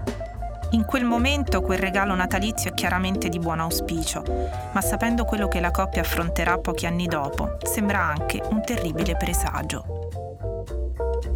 In 0.71 0.85
quel 0.85 1.05
momento 1.05 1.61
quel 1.63 1.79
regalo 1.79 2.15
natalizio 2.15 2.71
è 2.71 2.75
chiaramente 2.75 3.29
di 3.29 3.39
buon 3.39 3.61
auspicio, 3.61 4.23
ma 4.73 4.81
sapendo 4.81 5.25
quello 5.25 5.47
che 5.47 5.61
la 5.61 5.71
coppia 5.71 6.01
affronterà 6.01 6.59
pochi 6.59 6.87
anni 6.87 7.07
dopo, 7.07 7.59
sembra 7.63 8.01
anche 8.01 8.43
un 8.51 8.63
terribile 8.63 9.17
presagio. 9.17 10.25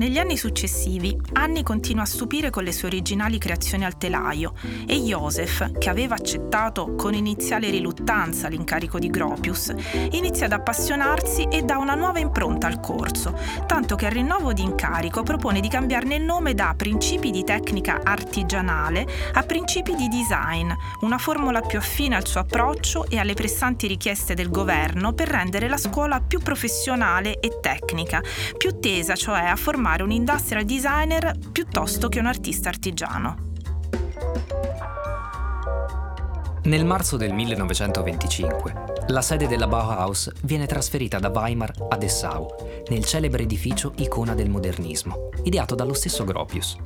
Negli 0.00 0.16
anni 0.16 0.38
successivi, 0.38 1.14
Annie 1.34 1.62
continua 1.62 2.04
a 2.04 2.06
stupire 2.06 2.48
con 2.48 2.64
le 2.64 2.72
sue 2.72 2.88
originali 2.88 3.36
creazioni 3.36 3.84
al 3.84 3.98
telaio 3.98 4.54
e 4.86 4.96
Joseph, 4.96 5.72
che 5.76 5.90
aveva 5.90 6.14
accettato 6.14 6.94
con 6.94 7.12
iniziale 7.12 7.68
riluttanza 7.68 8.48
l'incarico 8.48 8.98
di 8.98 9.10
Gropius, 9.10 9.74
inizia 10.12 10.46
ad 10.46 10.52
appassionarsi 10.52 11.48
e 11.50 11.64
dà 11.64 11.76
una 11.76 11.94
nuova 11.96 12.18
impronta 12.18 12.66
al 12.66 12.80
corso, 12.80 13.38
tanto 13.66 13.94
che 13.94 14.06
al 14.06 14.12
rinnovo 14.12 14.54
di 14.54 14.62
incarico 14.62 15.22
propone 15.22 15.60
di 15.60 15.68
cambiarne 15.68 16.14
il 16.14 16.22
nome 16.22 16.54
da 16.54 16.72
Principi 16.74 17.30
di 17.30 17.44
tecnica 17.44 18.00
artigianale 18.02 19.06
a 19.34 19.42
Principi 19.42 19.94
di 19.96 20.08
design, 20.08 20.72
una 21.00 21.18
formula 21.18 21.60
più 21.60 21.76
affine 21.76 22.16
al 22.16 22.26
suo 22.26 22.40
approccio 22.40 23.04
e 23.06 23.18
alle 23.18 23.34
pressanti 23.34 23.86
richieste 23.86 24.32
del 24.32 24.48
governo 24.48 25.12
per 25.12 25.28
rendere 25.28 25.68
la 25.68 25.76
scuola 25.76 26.22
più 26.22 26.38
professionale 26.38 27.38
e 27.38 27.58
tecnica, 27.60 28.22
più 28.56 28.78
tesa 28.80 29.14
cioè 29.14 29.40
a 29.40 29.56
formare 29.56 29.88
formare 29.90 30.02
un 30.04 30.12
industrial 30.12 30.64
designer 30.64 31.36
piuttosto 31.50 32.08
che 32.08 32.20
un 32.20 32.26
artista 32.26 32.68
artigiano. 32.68 33.48
Nel 36.62 36.84
marzo 36.84 37.16
del 37.16 37.32
1925, 37.32 38.84
la 39.08 39.22
sede 39.22 39.48
della 39.48 39.66
Bauhaus 39.66 40.30
viene 40.42 40.66
trasferita 40.66 41.18
da 41.18 41.30
Weimar 41.30 41.72
a 41.88 41.96
Dessau, 41.96 42.48
nel 42.88 43.04
celebre 43.04 43.42
edificio 43.42 43.92
icona 43.96 44.34
del 44.34 44.48
modernismo, 44.48 45.30
ideato 45.42 45.74
dallo 45.74 45.94
stesso 45.94 46.22
Gropius. 46.22 46.76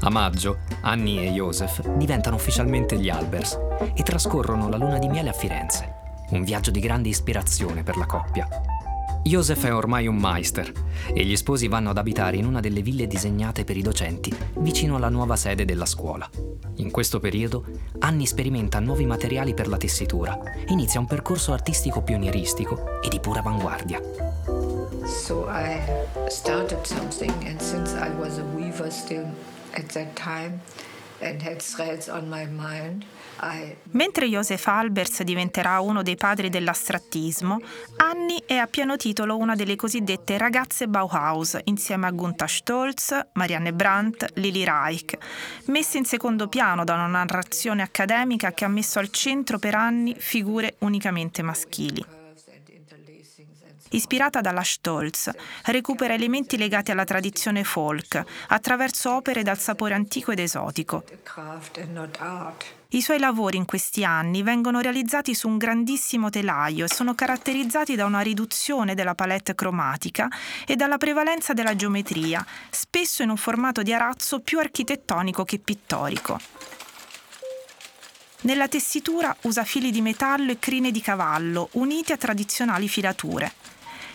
A 0.00 0.10
maggio, 0.10 0.58
Annie 0.82 1.28
e 1.28 1.30
Joseph 1.30 1.86
diventano 1.96 2.36
ufficialmente 2.36 2.98
gli 2.98 3.08
Albers 3.08 3.58
e 3.94 4.02
trascorrono 4.02 4.68
la 4.68 4.76
luna 4.76 4.98
di 4.98 5.08
miele 5.08 5.30
a 5.30 5.32
Firenze, 5.32 5.94
un 6.30 6.44
viaggio 6.44 6.70
di 6.70 6.80
grande 6.80 7.08
ispirazione 7.08 7.82
per 7.82 7.96
la 7.96 8.04
coppia. 8.04 8.46
Joseph 9.24 9.64
è 9.64 9.74
ormai 9.74 10.06
un 10.06 10.16
meister 10.16 10.70
e 11.14 11.24
gli 11.24 11.34
sposi 11.34 11.66
vanno 11.66 11.88
ad 11.88 11.96
abitare 11.96 12.36
in 12.36 12.44
una 12.44 12.60
delle 12.60 12.82
ville 12.82 13.06
disegnate 13.06 13.64
per 13.64 13.74
i 13.74 13.80
docenti 13.80 14.30
vicino 14.58 14.96
alla 14.96 15.08
nuova 15.08 15.34
sede 15.34 15.64
della 15.64 15.86
scuola. 15.86 16.28
In 16.76 16.90
questo 16.90 17.20
periodo 17.20 17.64
Annie 18.00 18.26
sperimenta 18.26 18.80
nuovi 18.80 19.06
materiali 19.06 19.54
per 19.54 19.66
la 19.66 19.78
tessitura 19.78 20.38
e 20.42 20.72
inizia 20.72 21.00
un 21.00 21.06
percorso 21.06 21.54
artistico 21.54 22.02
pionieristico 22.02 23.00
e 23.00 23.08
di 23.08 23.18
pura 23.18 23.40
avanguardia. 23.40 23.98
So 25.06 25.48
I 25.48 25.80
started 26.28 26.84
something 26.84 27.32
and 27.46 27.58
since 27.60 27.96
I 27.96 28.10
was 28.18 28.36
a 28.36 28.44
weaver 28.54 28.92
still 28.92 29.26
at 29.70 29.90
that 29.94 30.12
time 30.14 30.60
Mentre 33.90 34.28
Joseph 34.28 34.66
Albers 34.66 35.22
diventerà 35.22 35.80
uno 35.80 36.02
dei 36.02 36.16
padri 36.16 36.50
dell'astrattismo, 36.50 37.58
Annie 37.96 38.42
è 38.46 38.56
a 38.56 38.66
pieno 38.66 38.96
titolo 38.96 39.36
una 39.36 39.54
delle 39.54 39.76
cosiddette 39.76 40.38
ragazze 40.38 40.86
Bauhaus, 40.86 41.58
insieme 41.64 42.06
a 42.06 42.10
Gunther 42.10 42.48
Stolz, 42.48 43.18
Marianne 43.32 43.72
Brandt, 43.72 44.32
Lili 44.34 44.64
Reich, 44.64 45.16
messe 45.66 45.98
in 45.98 46.04
secondo 46.04 46.48
piano 46.48 46.84
da 46.84 46.94
una 46.94 47.06
narrazione 47.06 47.82
accademica 47.82 48.52
che 48.52 48.64
ha 48.64 48.68
messo 48.68 48.98
al 48.98 49.10
centro 49.10 49.58
per 49.58 49.74
anni 49.74 50.14
figure 50.18 50.76
unicamente 50.80 51.42
maschili. 51.42 52.23
Ispirata 53.94 54.40
dalla 54.40 54.64
Stolz, 54.64 55.30
recupera 55.66 56.14
elementi 56.14 56.56
legati 56.56 56.90
alla 56.90 57.04
tradizione 57.04 57.62
folk 57.62 58.20
attraverso 58.48 59.14
opere 59.14 59.44
dal 59.44 59.58
sapore 59.58 59.94
antico 59.94 60.32
ed 60.32 60.40
esotico. 60.40 61.04
I 62.88 63.00
suoi 63.00 63.20
lavori 63.20 63.56
in 63.56 63.64
questi 63.64 64.04
anni 64.04 64.42
vengono 64.42 64.80
realizzati 64.80 65.32
su 65.32 65.46
un 65.46 65.58
grandissimo 65.58 66.28
telaio 66.28 66.86
e 66.86 66.88
sono 66.88 67.14
caratterizzati 67.14 67.94
da 67.94 68.04
una 68.04 68.20
riduzione 68.20 68.96
della 68.96 69.14
palette 69.14 69.54
cromatica 69.54 70.28
e 70.66 70.74
dalla 70.74 70.98
prevalenza 70.98 71.52
della 71.52 71.76
geometria, 71.76 72.44
spesso 72.70 73.22
in 73.22 73.30
un 73.30 73.36
formato 73.36 73.82
di 73.82 73.92
arazzo 73.92 74.40
più 74.40 74.58
architettonico 74.58 75.44
che 75.44 75.60
pittorico. 75.60 76.40
Nella 78.40 78.66
tessitura 78.66 79.34
usa 79.42 79.62
fili 79.62 79.92
di 79.92 80.00
metallo 80.00 80.50
e 80.50 80.58
crine 80.58 80.90
di 80.90 81.00
cavallo 81.00 81.68
uniti 81.72 82.12
a 82.12 82.16
tradizionali 82.16 82.88
filature. 82.88 83.52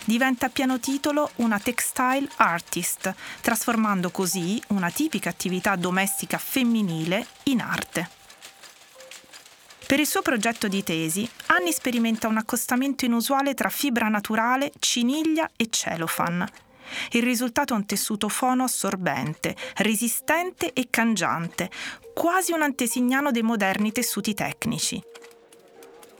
Diventa 0.05 0.47
a 0.47 0.49
pieno 0.49 0.79
titolo 0.79 1.31
una 1.35 1.59
textile 1.59 2.27
artist, 2.37 3.13
trasformando 3.41 4.09
così 4.09 4.61
una 4.69 4.89
tipica 4.89 5.29
attività 5.29 5.75
domestica 5.75 6.37
femminile 6.37 7.25
in 7.43 7.61
arte. 7.61 8.09
Per 9.85 9.99
il 9.99 10.05
suo 10.05 10.21
progetto 10.21 10.67
di 10.67 10.83
tesi, 10.83 11.27
Annie 11.47 11.71
sperimenta 11.71 12.27
un 12.27 12.37
accostamento 12.37 13.05
inusuale 13.05 13.55
tra 13.55 13.69
fibra 13.69 14.07
naturale, 14.07 14.71
ciniglia 14.77 15.49
e 15.55 15.67
cellophane. 15.69 16.47
Il 17.11 17.23
risultato 17.23 17.73
è 17.73 17.75
un 17.75 17.85
tessuto 17.85 18.29
fono 18.29 18.63
assorbente, 18.63 19.55
resistente 19.77 20.73
e 20.73 20.87
cangiante, 20.89 21.69
quasi 22.13 22.51
un 22.51 22.61
antesignano 22.61 23.31
dei 23.31 23.41
moderni 23.41 23.91
tessuti 23.91 24.33
tecnici. 24.33 25.01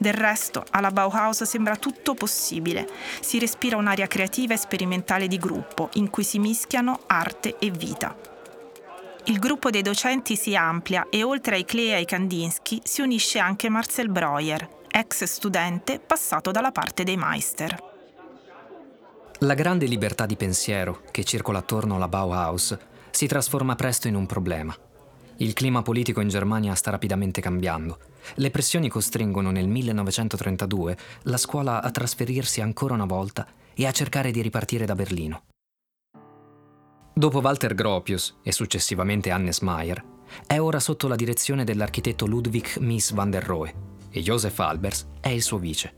Del 0.00 0.14
resto, 0.14 0.64
alla 0.70 0.90
Bauhaus 0.90 1.42
sembra 1.42 1.76
tutto 1.76 2.14
possibile. 2.14 2.88
Si 3.20 3.38
respira 3.38 3.76
un'aria 3.76 4.06
creativa 4.06 4.54
e 4.54 4.56
sperimentale 4.56 5.28
di 5.28 5.36
gruppo, 5.36 5.90
in 5.94 6.08
cui 6.08 6.24
si 6.24 6.38
mischiano 6.38 7.00
arte 7.06 7.58
e 7.58 7.70
vita. 7.70 8.16
Il 9.24 9.38
gruppo 9.38 9.68
dei 9.68 9.82
docenti 9.82 10.36
si 10.36 10.56
amplia 10.56 11.08
e 11.10 11.22
oltre 11.22 11.56
ai 11.56 11.66
Klee 11.66 11.90
e 11.90 11.94
ai 11.96 12.06
Kandinsky 12.06 12.80
si 12.82 13.02
unisce 13.02 13.40
anche 13.40 13.68
Marcel 13.68 14.08
Breuer, 14.08 14.66
ex 14.90 15.24
studente 15.24 16.00
passato 16.00 16.50
dalla 16.50 16.72
parte 16.72 17.04
dei 17.04 17.18
Meister. 17.18 17.88
La 19.40 19.54
grande 19.54 19.84
libertà 19.84 20.24
di 20.24 20.36
pensiero 20.36 21.02
che 21.10 21.24
circola 21.24 21.58
attorno 21.58 21.96
alla 21.96 22.08
Bauhaus 22.08 22.74
si 23.10 23.26
trasforma 23.26 23.74
presto 23.74 24.08
in 24.08 24.14
un 24.14 24.24
problema. 24.24 24.74
Il 25.40 25.54
clima 25.54 25.80
politico 25.80 26.20
in 26.20 26.28
Germania 26.28 26.74
sta 26.74 26.90
rapidamente 26.90 27.40
cambiando. 27.40 27.98
Le 28.34 28.50
pressioni 28.50 28.90
costringono 28.90 29.50
nel 29.50 29.68
1932 29.68 30.96
la 31.22 31.38
scuola 31.38 31.80
a 31.80 31.90
trasferirsi 31.90 32.60
ancora 32.60 32.92
una 32.92 33.06
volta 33.06 33.46
e 33.72 33.86
a 33.86 33.90
cercare 33.90 34.32
di 34.32 34.42
ripartire 34.42 34.84
da 34.84 34.94
Berlino. 34.94 35.44
Dopo 37.14 37.38
Walter 37.38 37.74
Gropius 37.74 38.36
e 38.42 38.52
successivamente 38.52 39.30
Hannes 39.30 39.60
Mayer, 39.60 40.04
è 40.46 40.60
ora 40.60 40.78
sotto 40.78 41.08
la 41.08 41.16
direzione 41.16 41.64
dell'architetto 41.64 42.26
Ludwig 42.26 42.76
Mies 42.76 43.12
van 43.12 43.30
der 43.30 43.42
Rohe 43.42 43.74
e 44.10 44.20
Josef 44.20 44.58
Albers 44.58 45.08
è 45.20 45.28
il 45.28 45.42
suo 45.42 45.56
vice. 45.56 45.94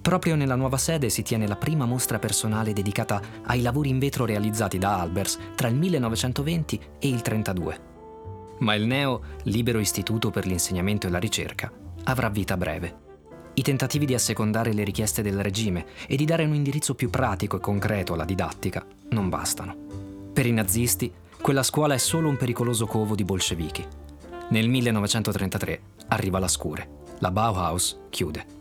Proprio 0.00 0.36
nella 0.36 0.54
nuova 0.54 0.78
sede 0.78 1.10
si 1.10 1.22
tiene 1.22 1.48
la 1.48 1.56
prima 1.56 1.84
mostra 1.84 2.20
personale 2.20 2.72
dedicata 2.72 3.20
ai 3.46 3.60
lavori 3.60 3.88
in 3.88 3.98
vetro 3.98 4.24
realizzati 4.24 4.78
da 4.78 5.00
Albers 5.00 5.36
tra 5.56 5.66
il 5.66 5.74
1920 5.74 6.76
e 6.76 7.08
il 7.08 7.22
1932. 7.24 7.95
Ma 8.58 8.74
il 8.74 8.86
neo 8.86 9.22
Libero 9.44 9.78
Istituto 9.78 10.30
per 10.30 10.46
l'insegnamento 10.46 11.06
e 11.06 11.10
la 11.10 11.18
ricerca 11.18 11.70
avrà 12.04 12.28
vita 12.28 12.56
breve. 12.56 13.04
I 13.54 13.62
tentativi 13.62 14.06
di 14.06 14.14
assecondare 14.14 14.72
le 14.72 14.84
richieste 14.84 15.22
del 15.22 15.42
regime 15.42 15.86
e 16.06 16.16
di 16.16 16.24
dare 16.24 16.44
un 16.44 16.54
indirizzo 16.54 16.94
più 16.94 17.10
pratico 17.10 17.56
e 17.56 17.60
concreto 17.60 18.12
alla 18.12 18.24
didattica 18.24 18.84
non 19.10 19.28
bastano. 19.28 19.74
Per 20.32 20.46
i 20.46 20.52
nazisti, 20.52 21.10
quella 21.40 21.62
scuola 21.62 21.94
è 21.94 21.98
solo 21.98 22.28
un 22.28 22.36
pericoloso 22.36 22.86
covo 22.86 23.14
di 23.14 23.24
bolscevichi. 23.24 23.84
Nel 24.50 24.68
1933 24.68 25.80
arriva 26.08 26.38
la 26.38 26.48
scure. 26.48 26.88
La 27.20 27.30
Bauhaus 27.30 27.98
chiude 28.10 28.56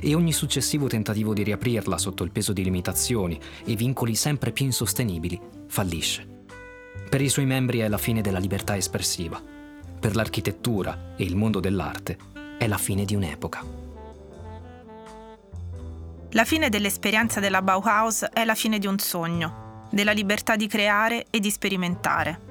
e 0.00 0.14
ogni 0.14 0.32
successivo 0.32 0.86
tentativo 0.86 1.34
di 1.34 1.42
riaprirla 1.42 1.98
sotto 1.98 2.24
il 2.24 2.30
peso 2.30 2.52
di 2.52 2.64
limitazioni 2.64 3.38
e 3.64 3.74
vincoli 3.74 4.14
sempre 4.14 4.52
più 4.52 4.64
insostenibili 4.64 5.38
fallisce. 5.66 6.41
Per 7.08 7.20
i 7.20 7.28
suoi 7.28 7.44
membri 7.44 7.78
è 7.78 7.88
la 7.88 7.98
fine 7.98 8.20
della 8.20 8.38
libertà 8.38 8.76
espressiva. 8.76 9.40
Per 10.00 10.16
l'architettura 10.16 11.14
e 11.16 11.24
il 11.24 11.36
mondo 11.36 11.60
dell'arte 11.60 12.16
è 12.58 12.66
la 12.66 12.78
fine 12.78 13.04
di 13.04 13.14
un'epoca. 13.14 13.64
La 16.30 16.44
fine 16.44 16.70
dell'esperienza 16.70 17.40
della 17.40 17.60
Bauhaus 17.60 18.24
è 18.32 18.44
la 18.44 18.54
fine 18.54 18.78
di 18.78 18.86
un 18.86 18.98
sogno, 18.98 19.86
della 19.90 20.12
libertà 20.12 20.56
di 20.56 20.66
creare 20.66 21.26
e 21.28 21.40
di 21.40 21.50
sperimentare. 21.50 22.50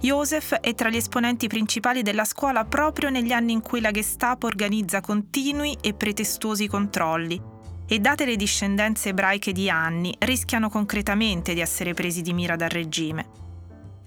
Josef 0.00 0.54
è 0.54 0.74
tra 0.74 0.88
gli 0.88 0.96
esponenti 0.96 1.48
principali 1.48 2.02
della 2.02 2.24
scuola 2.24 2.64
proprio 2.64 3.10
negli 3.10 3.32
anni 3.32 3.52
in 3.52 3.60
cui 3.60 3.80
la 3.80 3.90
Gestapo 3.90 4.46
organizza 4.46 5.00
continui 5.00 5.76
e 5.80 5.94
pretestuosi 5.94 6.68
controlli 6.68 7.42
e 7.88 7.98
date 7.98 8.24
le 8.24 8.36
discendenze 8.36 9.08
ebraiche 9.08 9.50
di 9.50 9.68
anni 9.68 10.14
rischiano 10.20 10.68
concretamente 10.68 11.54
di 11.54 11.60
essere 11.60 11.94
presi 11.94 12.22
di 12.22 12.32
mira 12.32 12.54
dal 12.54 12.68
regime. 12.68 13.47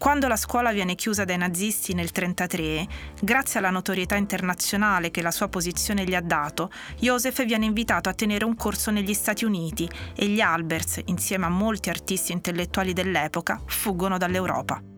Quando 0.02 0.28
la 0.28 0.36
scuola 0.36 0.72
viene 0.72 0.96
chiusa 0.96 1.26
dai 1.26 1.38
nazisti 1.38 1.94
nel 1.94 2.10
1933, 2.12 2.88
grazie 3.22 3.60
alla 3.60 3.70
notorietà 3.70 4.16
internazionale 4.16 5.12
che 5.12 5.22
la 5.22 5.30
sua 5.30 5.48
posizione 5.48 6.06
gli 6.06 6.16
ha 6.16 6.22
dato, 6.22 6.72
Josef 6.98 7.46
viene 7.46 7.66
invitato 7.66 8.10
a 8.10 8.16
tenere 8.16 8.44
un 8.44 8.56
corso 8.56 8.90
negli 8.90 9.14
Stati 9.14 9.46
Uniti 9.46 9.88
e 10.16 10.26
gli 10.26 10.42
Alberts, 10.42 11.02
insieme 11.06 11.46
a 11.46 11.50
molti 11.50 11.90
artisti 11.92 12.32
intellettuali 12.32 12.94
dell'epoca, 12.94 13.62
fuggono 13.68 14.18
dall'Europa. 14.18 14.91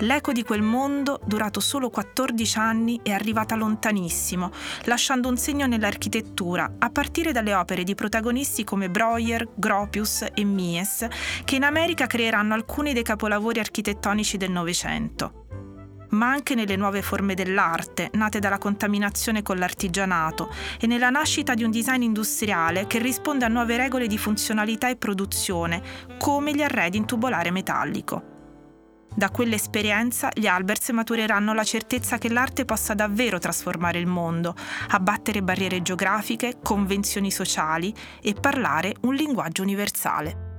L'eco 0.00 0.32
di 0.32 0.42
quel 0.42 0.62
mondo, 0.62 1.20
durato 1.24 1.60
solo 1.60 1.88
14 1.88 2.58
anni, 2.58 3.00
è 3.02 3.12
arrivata 3.12 3.54
lontanissimo, 3.54 4.50
lasciando 4.84 5.28
un 5.28 5.36
segno 5.36 5.66
nell'architettura, 5.66 6.74
a 6.78 6.90
partire 6.90 7.30
dalle 7.30 7.54
opere 7.54 7.84
di 7.84 7.94
protagonisti 7.94 8.64
come 8.64 8.90
Breuer, 8.90 9.48
Gropius 9.54 10.26
e 10.34 10.44
Mies, 10.44 11.06
che 11.44 11.56
in 11.56 11.62
America 11.62 12.06
creeranno 12.06 12.54
alcuni 12.54 12.92
dei 12.92 13.04
capolavori 13.04 13.60
architettonici 13.60 14.36
del 14.36 14.50
Novecento 14.50 15.42
ma 16.12 16.30
anche 16.30 16.54
nelle 16.54 16.76
nuove 16.76 17.02
forme 17.02 17.34
dell'arte, 17.34 18.10
nate 18.12 18.38
dalla 18.38 18.58
contaminazione 18.58 19.42
con 19.42 19.56
l'artigianato 19.56 20.50
e 20.78 20.86
nella 20.86 21.10
nascita 21.10 21.54
di 21.54 21.64
un 21.64 21.70
design 21.70 22.02
industriale 22.02 22.86
che 22.86 22.98
risponde 22.98 23.44
a 23.44 23.48
nuove 23.48 23.76
regole 23.76 24.06
di 24.06 24.18
funzionalità 24.18 24.88
e 24.88 24.96
produzione, 24.96 25.82
come 26.18 26.54
gli 26.54 26.62
arredi 26.62 26.98
in 26.98 27.06
tubolare 27.06 27.50
metallico. 27.50 28.31
Da 29.14 29.30
quell'esperienza 29.30 30.30
gli 30.32 30.46
Albers 30.46 30.88
matureranno 30.90 31.52
la 31.52 31.64
certezza 31.64 32.16
che 32.16 32.30
l'arte 32.30 32.64
possa 32.64 32.94
davvero 32.94 33.38
trasformare 33.38 33.98
il 33.98 34.06
mondo, 34.06 34.54
abbattere 34.90 35.42
barriere 35.42 35.82
geografiche, 35.82 36.58
convenzioni 36.62 37.30
sociali 37.30 37.94
e 38.22 38.34
parlare 38.34 38.94
un 39.02 39.14
linguaggio 39.14 39.62
universale. 39.62 40.50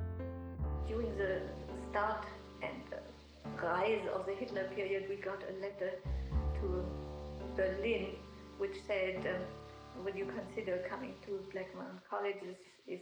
Berlin 7.55 8.15
which 8.57 8.75
said 8.87 9.17
um, 9.27 10.03
would 10.03 10.15
you 10.15 10.25
consider 10.25 10.81
coming 10.89 11.13
to 11.25 11.39
Blackman 11.51 12.01
College 12.09 12.41
is, 12.43 12.57
is 12.87 13.01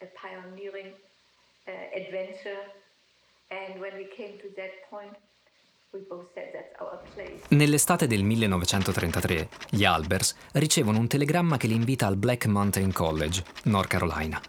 a 0.00 0.06
pioneering 0.16 0.92
uh, 1.68 2.00
adventure 2.00 2.60
Nell'estate 7.50 8.06
del 8.06 8.24
1933, 8.24 9.48
gli 9.70 9.84
Albers 9.84 10.34
ricevono 10.52 10.98
un 10.98 11.06
telegramma 11.06 11.56
che 11.56 11.68
li 11.68 11.74
invita 11.74 12.06
al 12.06 12.16
Black 12.16 12.46
Mountain 12.46 12.92
College, 12.92 13.44
North 13.64 13.88
Carolina, 13.88 14.40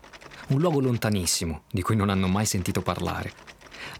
un 0.47 0.59
luogo 0.59 0.79
lontanissimo 0.79 1.63
di 1.71 1.81
cui 1.83 1.95
non 1.95 2.09
hanno 2.09 2.27
mai 2.27 2.45
sentito 2.45 2.81
parlare. 2.81 3.31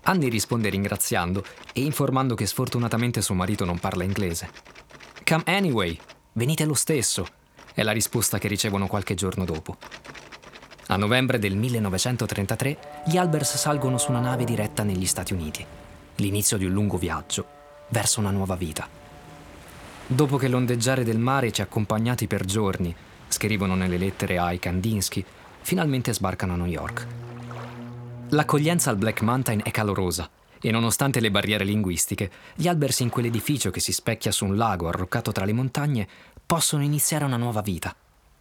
Andy 0.03 0.29
risponde 0.29 0.69
ringraziando 0.69 1.43
e 1.73 1.81
informando 1.81 2.33
che 2.33 2.47
sfortunatamente 2.47 3.21
suo 3.21 3.35
marito 3.35 3.65
non 3.65 3.77
parla 3.79 4.03
inglese. 4.03 4.49
Come 5.23 5.43
anyway, 5.45 5.97
venite 6.33 6.65
lo 6.65 6.73
stesso, 6.73 7.25
è 7.73 7.83
la 7.83 7.91
risposta 7.91 8.39
che 8.39 8.47
ricevono 8.47 8.87
qualche 8.87 9.13
giorno 9.13 9.45
dopo. 9.45 9.77
A 10.89 10.95
novembre 10.95 11.37
del 11.37 11.57
1933 11.57 12.77
gli 13.07 13.17
Albers 13.17 13.57
salgono 13.57 13.97
su 13.97 14.09
una 14.09 14.21
nave 14.21 14.45
diretta 14.45 14.83
negli 14.83 15.05
Stati 15.05 15.33
Uniti, 15.33 15.65
l'inizio 16.15 16.55
di 16.55 16.63
un 16.63 16.71
lungo 16.71 16.95
viaggio 16.95 17.45
verso 17.89 18.21
una 18.21 18.31
nuova 18.31 18.55
vita. 18.55 18.87
Dopo 20.07 20.37
che 20.37 20.47
l'ondeggiare 20.47 21.03
del 21.03 21.17
mare 21.17 21.51
ci 21.51 21.59
ha 21.59 21.65
accompagnati 21.65 22.25
per 22.27 22.45
giorni, 22.45 22.95
scrivono 23.27 23.75
nelle 23.75 23.97
lettere 23.97 24.37
ai 24.37 24.59
Kandinsky, 24.59 25.25
finalmente 25.59 26.13
sbarcano 26.13 26.53
a 26.53 26.55
New 26.55 26.67
York. 26.67 27.07
L'accoglienza 28.29 28.89
al 28.89 28.95
Black 28.95 29.21
Mountain 29.23 29.59
è 29.65 29.71
calorosa 29.71 30.29
e 30.61 30.71
nonostante 30.71 31.19
le 31.19 31.31
barriere 31.31 31.65
linguistiche, 31.65 32.31
gli 32.55 32.69
Albers 32.69 33.01
in 33.01 33.09
quell'edificio 33.09 33.71
che 33.71 33.81
si 33.81 33.91
specchia 33.91 34.31
su 34.31 34.45
un 34.45 34.55
lago 34.55 34.87
arroccato 34.87 35.33
tra 35.33 35.43
le 35.43 35.51
montagne 35.51 36.07
possono 36.45 36.81
iniziare 36.81 37.25
una 37.25 37.35
nuova 37.35 37.59
vita. 37.59 37.93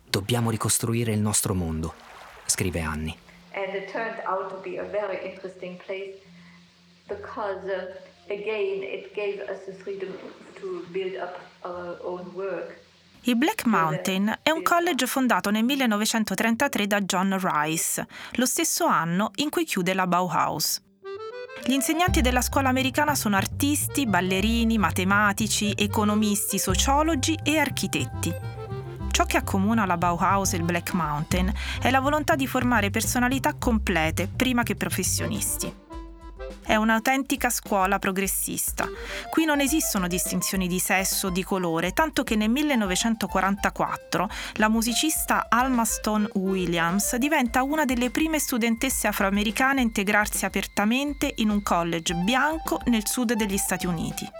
Dobbiamo 0.08 0.50
ricostruire 0.50 1.12
il 1.12 1.18
nostro 1.18 1.52
mondo 1.52 2.14
scrive 2.46 2.80
Annie. 2.80 3.16
And 3.52 3.74
it 3.74 3.90
turned 3.90 4.20
out 4.26 4.50
to 4.50 4.60
be 4.62 4.78
a 4.78 4.84
very 4.84 5.18
interesting 5.32 5.78
place 5.84 6.16
because, 7.08 7.64
uh, 7.64 8.32
again, 8.32 8.82
it 8.82 9.14
gave 9.14 9.40
us 9.48 9.64
the 9.66 9.72
freedom 9.72 10.12
to 10.60 10.84
build 10.90 11.16
up 11.16 11.38
our 11.64 11.96
own 12.02 12.32
work. 12.34 12.84
Il 13.22 13.36
Black 13.36 13.64
Mountain 13.64 14.38
è 14.40 14.50
un 14.50 14.62
college 14.62 15.04
fondato 15.06 15.50
nel 15.50 15.64
1933 15.64 16.86
da 16.86 17.00
John 17.00 17.36
Rice, 17.40 18.06
lo 18.34 18.46
stesso 18.46 18.86
anno 18.86 19.32
in 19.36 19.50
cui 19.50 19.64
chiude 19.64 19.94
la 19.94 20.06
Bauhaus. 20.06 20.80
Gli 21.64 21.72
insegnanti 21.72 22.20
della 22.20 22.42
scuola 22.42 22.68
americana 22.68 23.16
sono 23.16 23.34
artisti, 23.34 24.06
ballerini, 24.06 24.78
matematici, 24.78 25.72
economisti, 25.76 26.58
sociologi 26.58 27.36
e 27.42 27.58
architetti. 27.58 28.55
Ciò 29.16 29.24
che 29.24 29.38
accomuna 29.38 29.86
la 29.86 29.96
Bauhaus 29.96 30.52
e 30.52 30.58
il 30.58 30.62
Black 30.62 30.92
Mountain 30.92 31.50
è 31.80 31.90
la 31.90 32.00
volontà 32.00 32.34
di 32.34 32.46
formare 32.46 32.90
personalità 32.90 33.54
complete 33.54 34.28
prima 34.28 34.62
che 34.62 34.74
professionisti. 34.76 35.72
È 36.62 36.74
un'autentica 36.74 37.48
scuola 37.48 37.98
progressista. 37.98 38.86
Qui 39.30 39.46
non 39.46 39.60
esistono 39.60 40.06
distinzioni 40.06 40.68
di 40.68 40.78
sesso 40.78 41.28
o 41.28 41.30
di 41.30 41.42
colore, 41.42 41.94
tanto 41.94 42.24
che 42.24 42.36
nel 42.36 42.50
1944 42.50 44.28
la 44.56 44.68
musicista 44.68 45.46
Alma 45.48 45.86
Stone 45.86 46.28
Williams 46.34 47.16
diventa 47.16 47.62
una 47.62 47.86
delle 47.86 48.10
prime 48.10 48.38
studentesse 48.38 49.06
afroamericane 49.06 49.80
a 49.80 49.84
integrarsi 49.84 50.44
apertamente 50.44 51.32
in 51.36 51.48
un 51.48 51.62
college 51.62 52.12
bianco 52.16 52.82
nel 52.88 53.06
sud 53.06 53.32
degli 53.32 53.56
Stati 53.56 53.86
Uniti. 53.86 54.30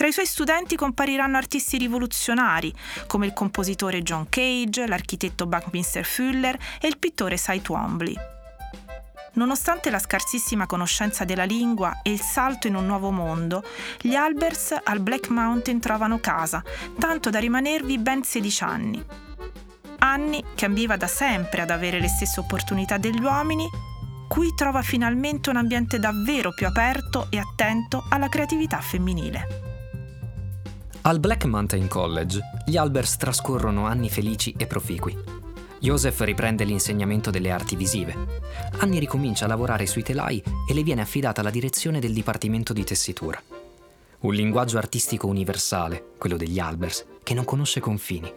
Tra 0.00 0.08
i 0.08 0.12
suoi 0.12 0.24
studenti 0.24 0.76
compariranno 0.76 1.36
artisti 1.36 1.76
rivoluzionari, 1.76 2.72
come 3.06 3.26
il 3.26 3.34
compositore 3.34 4.00
John 4.00 4.30
Cage, 4.30 4.86
l'architetto 4.86 5.44
Buckminster 5.44 6.06
Fuller 6.06 6.56
e 6.80 6.88
il 6.88 6.96
pittore 6.96 7.36
Cy 7.36 7.60
Twombly. 7.60 8.14
Nonostante 9.34 9.90
la 9.90 9.98
scarsissima 9.98 10.64
conoscenza 10.64 11.26
della 11.26 11.44
lingua 11.44 12.00
e 12.02 12.12
il 12.12 12.20
salto 12.22 12.66
in 12.66 12.76
un 12.76 12.86
nuovo 12.86 13.10
mondo, 13.10 13.62
gli 14.00 14.14
Albers 14.14 14.74
al 14.82 15.00
Black 15.00 15.28
Mountain 15.28 15.80
trovano 15.80 16.18
casa, 16.18 16.64
tanto 16.98 17.28
da 17.28 17.38
rimanervi 17.38 17.98
ben 17.98 18.22
16 18.22 18.64
anni. 18.64 19.04
Anni 19.98 20.42
che 20.54 20.64
ambiva 20.64 20.96
da 20.96 21.08
sempre 21.08 21.60
ad 21.60 21.68
avere 21.68 22.00
le 22.00 22.08
stesse 22.08 22.40
opportunità 22.40 22.96
degli 22.96 23.20
uomini, 23.20 23.68
qui 24.28 24.54
trova 24.56 24.80
finalmente 24.80 25.50
un 25.50 25.56
ambiente 25.56 25.98
davvero 25.98 26.54
più 26.54 26.66
aperto 26.66 27.26
e 27.28 27.38
attento 27.38 28.06
alla 28.08 28.30
creatività 28.30 28.80
femminile. 28.80 29.68
Al 31.02 31.18
Black 31.18 31.46
Mountain 31.46 31.88
College 31.88 32.40
gli 32.66 32.76
Albers 32.76 33.16
trascorrono 33.16 33.86
anni 33.86 34.10
felici 34.10 34.54
e 34.58 34.66
proficui. 34.66 35.16
Joseph 35.78 36.20
riprende 36.20 36.64
l'insegnamento 36.64 37.30
delle 37.30 37.50
arti 37.50 37.74
visive. 37.74 38.14
Annie 38.80 39.00
ricomincia 39.00 39.46
a 39.46 39.48
lavorare 39.48 39.86
sui 39.86 40.02
telai 40.02 40.42
e 40.68 40.74
le 40.74 40.82
viene 40.82 41.00
affidata 41.00 41.40
la 41.40 41.48
direzione 41.48 42.00
del 42.00 42.12
dipartimento 42.12 42.74
di 42.74 42.84
tessitura. 42.84 43.42
Un 44.20 44.34
linguaggio 44.34 44.76
artistico 44.76 45.26
universale, 45.26 46.10
quello 46.18 46.36
degli 46.36 46.58
Albers, 46.58 47.06
che 47.22 47.32
non 47.32 47.46
conosce 47.46 47.80
confini. 47.80 48.30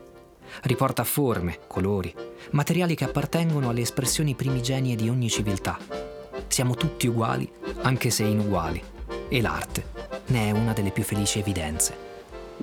Riporta 0.62 1.04
forme, 1.04 1.60
colori, 1.68 2.16
materiali 2.52 2.96
che 2.96 3.04
appartengono 3.04 3.68
alle 3.68 3.82
espressioni 3.82 4.36
primigenie 4.36 4.96
di 4.96 5.10
ogni 5.10 5.30
civiltà. 5.30 5.78
Siamo 6.48 6.76
tutti 6.76 7.08
uguali, 7.08 7.52
anche 7.82 8.10
se 8.10 8.24
inuguali, 8.24 8.82
e 9.28 9.42
l'arte 9.42 9.86
ne 10.28 10.48
è 10.48 10.52
una 10.52 10.72
delle 10.72 10.92
più 10.92 11.04
felici 11.04 11.40
evidenze. 11.40 12.03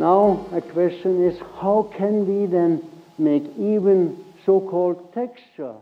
Now 0.00 0.46
a 0.52 0.62
question 0.62 1.28
is 1.28 1.38
how 1.60 1.86
can 1.94 2.24
we 2.26 2.48
then 2.48 2.80
make 3.16 3.44
even 3.58 4.16
so-called 4.46 5.12
texture. 5.12 5.74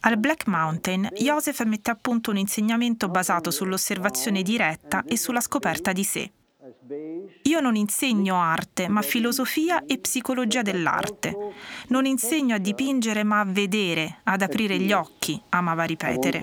Al 0.00 0.18
Black 0.18 0.46
Mountain, 0.46 1.08
Joseph 1.14 1.62
mette 1.64 1.90
a 1.90 1.96
punto 1.98 2.30
un 2.30 2.36
insegnamento 2.36 3.08
basato 3.08 3.50
sull'osservazione 3.50 4.42
diretta 4.42 5.02
e 5.06 5.16
sulla 5.16 5.40
scoperta 5.40 5.92
di 5.92 6.04
sé. 6.04 6.30
Io 7.44 7.60
non 7.60 7.74
insegno 7.74 8.36
arte, 8.36 8.86
ma 8.88 9.00
filosofia 9.00 9.86
e 9.86 9.96
psicologia 9.96 10.60
dell'arte. 10.60 11.34
Non 11.88 12.04
insegno 12.04 12.56
a 12.56 12.58
dipingere, 12.58 13.24
ma 13.24 13.40
a 13.40 13.46
vedere, 13.46 14.18
ad 14.24 14.42
aprire 14.42 14.76
gli 14.76 14.92
occhi, 14.92 15.40
amava 15.48 15.84
ripetere. 15.84 16.38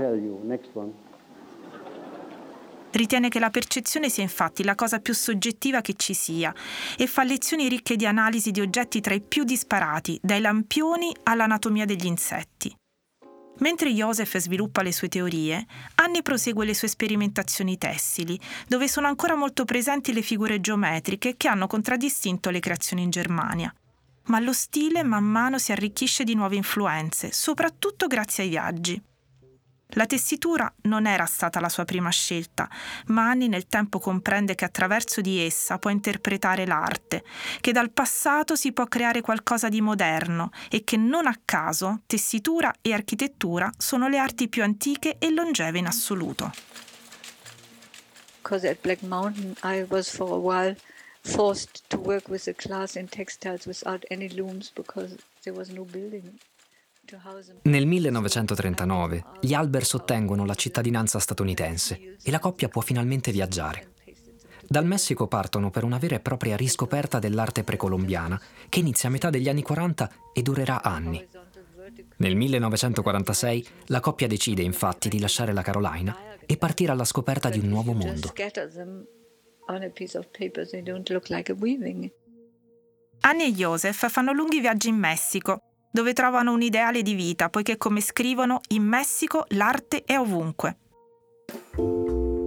Ritiene 2.91 3.29
che 3.29 3.39
la 3.39 3.49
percezione 3.49 4.09
sia 4.09 4.23
infatti 4.23 4.63
la 4.63 4.75
cosa 4.75 4.99
più 4.99 5.13
soggettiva 5.13 5.81
che 5.81 5.93
ci 5.95 6.13
sia 6.13 6.53
e 6.97 7.07
fa 7.07 7.23
lezioni 7.23 7.69
ricche 7.69 7.95
di 7.95 8.05
analisi 8.05 8.51
di 8.51 8.59
oggetti 8.59 8.99
tra 8.99 9.13
i 9.13 9.21
più 9.21 9.43
disparati, 9.43 10.19
dai 10.21 10.41
lampioni 10.41 11.15
all'anatomia 11.23 11.85
degli 11.85 12.05
insetti. 12.05 12.75
Mentre 13.59 13.91
Joseph 13.91 14.37
sviluppa 14.37 14.81
le 14.81 14.91
sue 14.91 15.07
teorie, 15.07 15.65
Annie 15.95 16.23
prosegue 16.23 16.65
le 16.65 16.73
sue 16.73 16.87
sperimentazioni 16.87 17.77
tessili, 17.77 18.39
dove 18.67 18.87
sono 18.87 19.07
ancora 19.07 19.35
molto 19.35 19.65
presenti 19.65 20.13
le 20.13 20.23
figure 20.23 20.59
geometriche 20.59 21.35
che 21.37 21.47
hanno 21.47 21.67
contraddistinto 21.67 22.49
le 22.49 22.59
creazioni 22.59 23.03
in 23.03 23.11
Germania. 23.11 23.73
Ma 24.25 24.39
lo 24.39 24.53
stile 24.53 25.03
man 25.03 25.25
mano 25.25 25.59
si 25.59 25.71
arricchisce 25.71 26.23
di 26.23 26.33
nuove 26.33 26.55
influenze, 26.55 27.31
soprattutto 27.31 28.07
grazie 28.07 28.43
ai 28.43 28.49
viaggi. 28.49 29.01
La 29.95 30.05
tessitura 30.05 30.71
non 30.83 31.05
era 31.05 31.25
stata 31.25 31.59
la 31.59 31.67
sua 31.67 31.83
prima 31.83 32.09
scelta, 32.09 32.69
ma 33.07 33.29
Annie 33.29 33.49
nel 33.49 33.67
tempo 33.67 33.99
comprende 33.99 34.55
che 34.55 34.63
attraverso 34.63 35.19
di 35.19 35.39
essa 35.39 35.79
può 35.79 35.89
interpretare 35.89 36.65
l'arte, 36.65 37.23
che 37.59 37.73
dal 37.73 37.91
passato 37.91 38.55
si 38.55 38.71
può 38.71 38.85
creare 38.85 39.19
qualcosa 39.19 39.67
di 39.67 39.81
moderno 39.81 40.51
e 40.69 40.85
che 40.85 40.95
non 40.95 41.27
a 41.27 41.37
caso 41.43 42.01
tessitura 42.07 42.73
e 42.81 42.93
architettura 42.93 43.69
sono 43.77 44.07
le 44.07 44.17
arti 44.17 44.47
più 44.47 44.63
antiche 44.63 45.17
e 45.17 45.29
longeve 45.29 45.79
in 45.79 45.87
assoluto. 45.87 46.51
Because 48.41 48.67
at 48.67 48.77
Black 48.81 49.01
Mountain 49.01 49.55
I 49.63 49.85
was 49.89 50.09
for 50.09 50.31
a 50.31 50.37
while 50.37 50.75
forced 51.23 51.83
to 51.89 51.97
work 51.97 52.29
with 52.29 52.47
a 52.47 52.53
class 52.53 52.95
in 52.95 53.07
textiles 53.07 53.65
without 53.65 54.05
any 54.09 54.29
looms 54.33 54.71
because 54.73 55.17
there 55.43 55.55
was 55.55 55.69
no 55.69 55.83
building. 55.83 56.39
Nel 57.63 57.85
1939 57.85 59.23
gli 59.41 59.53
Albers 59.53 59.93
ottengono 59.93 60.45
la 60.45 60.55
cittadinanza 60.55 61.19
statunitense 61.19 62.17
e 62.21 62.31
la 62.31 62.39
coppia 62.39 62.69
può 62.69 62.81
finalmente 62.81 63.31
viaggiare. 63.31 63.91
Dal 64.67 64.85
Messico 64.85 65.27
partono 65.27 65.69
per 65.69 65.83
una 65.83 65.97
vera 65.97 66.15
e 66.15 66.21
propria 66.21 66.55
riscoperta 66.55 67.19
dell'arte 67.19 67.63
precolombiana 67.63 68.39
che 68.69 68.79
inizia 68.79 69.09
a 69.09 69.11
metà 69.11 69.29
degli 69.29 69.49
anni 69.49 69.63
40 69.63 70.11
e 70.33 70.41
durerà 70.41 70.81
anni. 70.81 71.27
Nel 72.17 72.35
1946 72.35 73.67
la 73.87 73.99
coppia 73.99 74.27
decide 74.27 74.61
infatti 74.61 75.09
di 75.09 75.19
lasciare 75.19 75.51
la 75.51 75.61
Carolina 75.61 76.15
e 76.45 76.55
partire 76.55 76.93
alla 76.93 77.03
scoperta 77.03 77.49
di 77.49 77.59
un 77.59 77.67
nuovo 77.67 77.91
mondo. 77.91 78.31
Annie 83.23 83.47
e 83.47 83.51
Joseph 83.51 84.09
fanno 84.09 84.31
lunghi 84.31 84.59
viaggi 84.61 84.87
in 84.87 84.95
Messico 84.95 85.70
dove 85.91 86.13
trovano 86.13 86.53
un 86.53 86.61
ideale 86.61 87.01
di 87.01 87.13
vita, 87.13 87.49
poiché 87.49 87.77
come 87.77 88.01
scrivono, 88.01 88.61
in 88.69 88.83
Messico 88.83 89.45
l'arte 89.49 90.03
è 90.03 90.17
ovunque. 90.17 90.77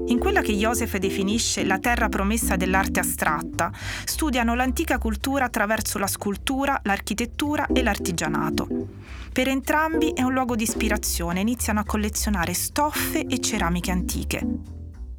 In 0.07 0.19
quella 0.19 0.43
che 0.43 0.53
Joseph 0.53 0.97
definisce 0.99 1.65
la 1.65 1.79
terra 1.79 2.09
promessa 2.09 2.57
dell'arte 2.57 3.01
astratta, 3.01 3.73
studiano 4.05 4.55
l'antica 4.55 4.99
cultura 4.99 5.47
attraverso 5.47 5.99
la 5.99 6.07
scultura, 6.07 6.79
l'architettura 6.85 7.67
e 7.67 7.83
l'artigianato. 7.83 8.67
Per 9.33 9.49
entrambi 9.49 10.13
è 10.13 10.23
un 10.23 10.33
luogo 10.33 10.57
di 10.57 10.63
ispirazione, 10.63 11.41
iniziano 11.41 11.81
a 11.81 11.85
collezionare 11.85 12.53
stoffe 12.53 13.25
e 13.27 13.41
ceramiche 13.41 13.91
antiche. 13.91 14.47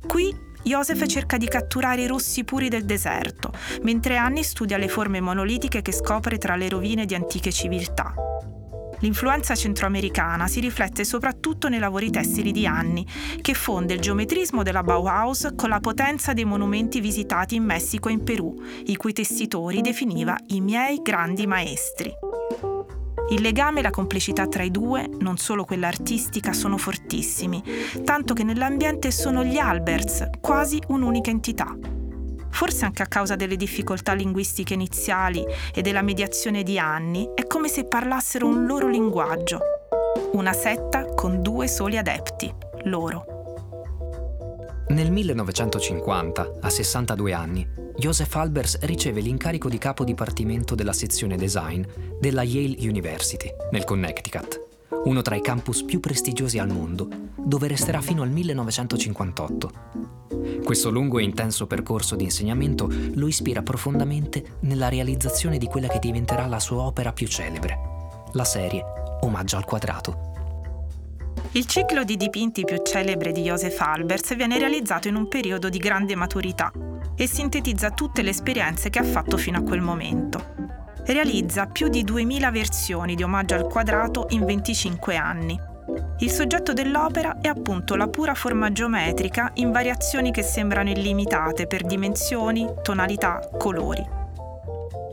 Qui 0.08 0.45
Joseph 0.66 1.06
cerca 1.06 1.38
di 1.38 1.48
catturare 1.48 2.02
i 2.02 2.08
rossi 2.08 2.44
puri 2.44 2.70
del 2.70 2.86
deserto, 2.86 3.54
mentre 3.84 4.18
Annie 4.18 4.42
studia 4.42 4.78
le 4.78 4.88
forme 4.88 5.22
monolitiche 5.22 5.84
che 5.84 5.92
scopre 5.92 6.40
tra 6.40 6.56
le 6.56 6.70
rovine 6.70 7.06
di 7.06 7.14
antiche 7.14 7.52
civiltà. 7.52 8.16
L'influenza 9.00 9.54
centroamericana 9.54 10.48
si 10.48 10.60
riflette 10.62 11.04
soprattutto 11.04 11.70
nei 11.70 11.78
lavori 11.78 12.10
tessili 12.10 12.52
di 12.52 12.66
Annie, 12.66 13.06
che 13.42 13.54
fonde 13.54 13.94
il 13.94 14.00
geometrismo 14.00 14.64
della 14.64 14.82
Bauhaus 14.82 15.50
con 15.56 15.70
la 15.70 15.80
potenza 15.80 16.34
dei 16.34 16.46
monumenti 16.46 17.00
visitati 17.00 17.54
in 17.54 17.64
Messico 17.64 18.10
e 18.10 18.14
in 18.14 18.24
Perù, 18.24 18.56
i 18.86 18.96
cui 18.96 19.14
tessitori 19.14 19.82
definiva 19.82 20.36
i 20.48 20.62
miei 20.62 21.00
grandi 21.04 21.46
maestri. 21.46 22.12
Il 23.30 23.42
legame 23.42 23.80
e 23.80 23.82
la 23.82 23.90
complicità 23.90 24.48
tra 24.48 24.62
i 24.62 24.70
due, 24.70 25.10
non 25.20 25.38
solo 25.38 25.66
quella 25.66 25.88
artistica, 25.88 26.54
sono 26.54 26.78
fortissimi, 26.78 27.64
tanto 28.04 28.36
che 28.36 28.44
nell'ambiente 28.44 29.10
sono 29.10 29.44
gli 29.44 29.58
Alberts, 29.58 30.30
quasi 30.40 30.80
un'unica 30.90 31.32
entità. 31.32 31.76
Forse 32.52 32.86
anche 32.86 33.02
a 33.02 33.08
causa 33.08 33.36
delle 33.36 33.56
difficoltà 33.56 34.14
linguistiche 34.14 34.76
iniziali 34.76 35.44
e 35.74 35.82
della 35.82 36.04
mediazione 36.04 36.62
di 36.62 36.78
anni, 36.78 37.28
è 37.34 37.48
come 37.48 37.68
se 37.68 37.86
parlassero 37.86 38.46
un 38.46 38.68
loro 38.68 38.88
linguaggio. 38.88 39.60
Una 40.34 40.54
setta 40.54 41.06
con 41.16 41.42
due 41.42 41.68
soli 41.68 41.98
adepti, 41.98 42.54
loro. 42.84 43.35
Nel 44.88 45.12
1950, 45.12 46.58
a 46.62 46.70
62 46.70 47.34
anni, 47.34 47.68
Joseph 47.98 48.36
Albers 48.36 48.80
riceve 48.82 49.20
l'incarico 49.20 49.68
di 49.68 49.80
capo 49.80 50.04
dipartimento 50.04 50.76
della 50.76 50.94
sezione 50.94 51.38
design 51.38 51.84
della 52.20 52.44
Yale 52.44 52.76
University, 52.88 53.50
nel 53.72 53.84
Connecticut. 53.84 54.64
uno 55.06 55.22
tra 55.24 55.36
i 55.36 55.42
campus 55.42 55.84
più 55.84 56.00
prestigiosi 56.00 56.60
al 56.60 56.72
mondo, 56.72 57.08
dove 57.36 57.68
resterà 57.68 58.00
fino 58.02 58.22
al 58.22 58.30
1958. 58.30 59.72
Questo 60.64 60.92
lungo 60.92 61.18
e 61.18 61.24
intenso 61.24 61.66
percorso 61.66 62.16
di 62.16 62.24
insegnamento 62.24 62.88
lo 63.14 63.28
ispira 63.28 63.64
profondamente 63.64 64.58
nella 64.62 64.90
realizzazione 64.90 65.58
di 65.58 65.66
quella 65.66 65.88
che 65.88 66.00
diventerà 66.00 66.46
la 66.46 66.60
sua 66.60 66.84
opera 66.84 67.12
più 67.12 67.28
celebre, 67.28 67.78
la 68.34 68.46
serie 68.46 68.84
Omaggio 69.22 69.58
al 69.58 69.66
quadrato. 69.66 70.35
Il 71.56 71.68
ciclo 71.68 72.04
di 72.04 72.18
dipinti 72.18 72.66
più 72.66 72.82
celebre 72.84 73.32
di 73.32 73.44
Joseph 73.44 73.80
Albers 73.80 74.36
viene 74.36 74.60
realizzato 74.60 75.08
in 75.08 75.16
un 75.16 75.30
periodo 75.30 75.70
di 75.70 75.78
grande 75.78 76.14
maturità 76.14 76.70
e 77.16 77.28
sintetizza 77.28 77.92
tutte 77.92 78.24
le 78.24 78.32
esperienze 78.32 78.90
che 78.90 79.00
ha 79.00 79.06
fatto 79.06 79.38
fino 79.38 79.60
a 79.60 79.62
quel 79.62 79.80
momento. 79.80 80.54
Realizza 81.06 81.68
più 81.68 81.88
di 81.88 82.04
2000 82.04 82.52
versioni 82.52 83.16
di 83.16 83.24
Omaggio 83.24 83.56
al 83.56 83.70
quadrato 83.70 84.26
in 84.32 84.44
25 84.44 85.16
anni. 85.16 85.58
Il 86.20 86.30
soggetto 86.30 86.74
dell'opera 86.74 87.40
è 87.40 87.48
appunto 87.48 87.96
la 87.96 88.10
pura 88.10 88.34
forma 88.34 88.74
geometrica 88.74 89.52
in 89.54 89.72
variazioni 89.72 90.32
che 90.32 90.42
sembrano 90.42 90.90
illimitate 90.90 91.68
per 91.68 91.86
dimensioni, 91.86 92.70
tonalità, 92.82 93.40
colori. 93.58 94.25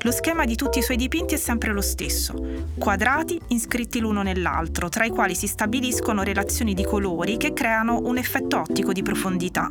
Lo 0.05 0.11
schema 0.11 0.45
di 0.45 0.57
tutti 0.57 0.81
i 0.81 0.83
suoi 0.83 0.97
dipinti 0.97 1.35
è 1.35 1.39
sempre 1.39 1.73
lo 1.73 1.81
stesso, 1.81 2.35
quadrati 2.77 3.41
iscritti 3.49 4.01
l'uno 4.01 4.23
nell'altro, 4.23 4.89
tra 4.89 5.05
i 5.05 5.11
quali 5.11 5.37
si 5.37 5.47
stabiliscono 5.47 6.25
relazioni 6.25 6.75
di 6.75 6.83
colori 6.85 7.37
che 7.37 7.53
creano 7.53 8.01
un 8.03 8.19
effetto 8.19 8.59
ottico 8.59 8.93
di 8.93 9.03
profondità. 9.03 9.71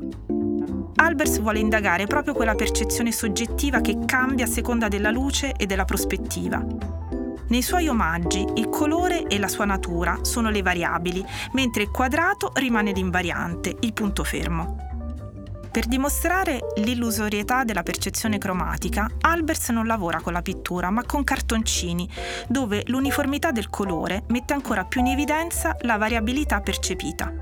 Albers 0.95 1.41
vuole 1.41 1.59
indagare 1.59 2.05
proprio 2.05 2.33
quella 2.33 2.55
percezione 2.55 3.11
soggettiva 3.11 3.81
che 3.81 4.05
cambia 4.05 4.45
a 4.45 4.47
seconda 4.47 4.87
della 4.87 5.11
luce 5.11 5.51
e 5.51 5.65
della 5.65 5.83
prospettiva. 5.83 6.65
Nei 7.49 7.61
suoi 7.61 7.89
omaggi 7.89 8.45
il 8.55 8.69
colore 8.69 9.27
e 9.27 9.37
la 9.37 9.49
sua 9.49 9.65
natura 9.65 10.19
sono 10.21 10.49
le 10.49 10.61
variabili, 10.61 11.25
mentre 11.51 11.83
il 11.83 11.89
quadrato 11.89 12.53
rimane 12.55 12.93
l'invariante, 12.93 13.75
il 13.81 13.91
punto 13.91 14.23
fermo. 14.23 14.90
Per 15.71 15.85
dimostrare 15.85 16.59
l'illusorietà 16.75 17.63
della 17.63 17.81
percezione 17.81 18.37
cromatica, 18.37 19.09
Albers 19.21 19.69
non 19.69 19.87
lavora 19.87 20.19
con 20.19 20.33
la 20.33 20.41
pittura, 20.41 20.89
ma 20.89 21.05
con 21.05 21.23
cartoncini, 21.23 22.09
dove 22.49 22.83
l'uniformità 22.87 23.51
del 23.51 23.69
colore 23.69 24.23
mette 24.27 24.51
ancora 24.51 24.83
più 24.83 24.99
in 24.99 25.07
evidenza 25.07 25.77
la 25.83 25.95
variabilità 25.95 26.59
percepita. 26.59 27.33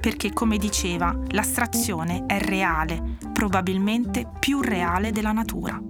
Perché, 0.00 0.32
come 0.32 0.56
diceva, 0.56 1.18
l'astrazione 1.30 2.26
è 2.26 2.38
reale, 2.38 3.18
probabilmente 3.32 4.30
più 4.38 4.60
reale 4.60 5.10
della 5.10 5.32
natura. 5.32 5.82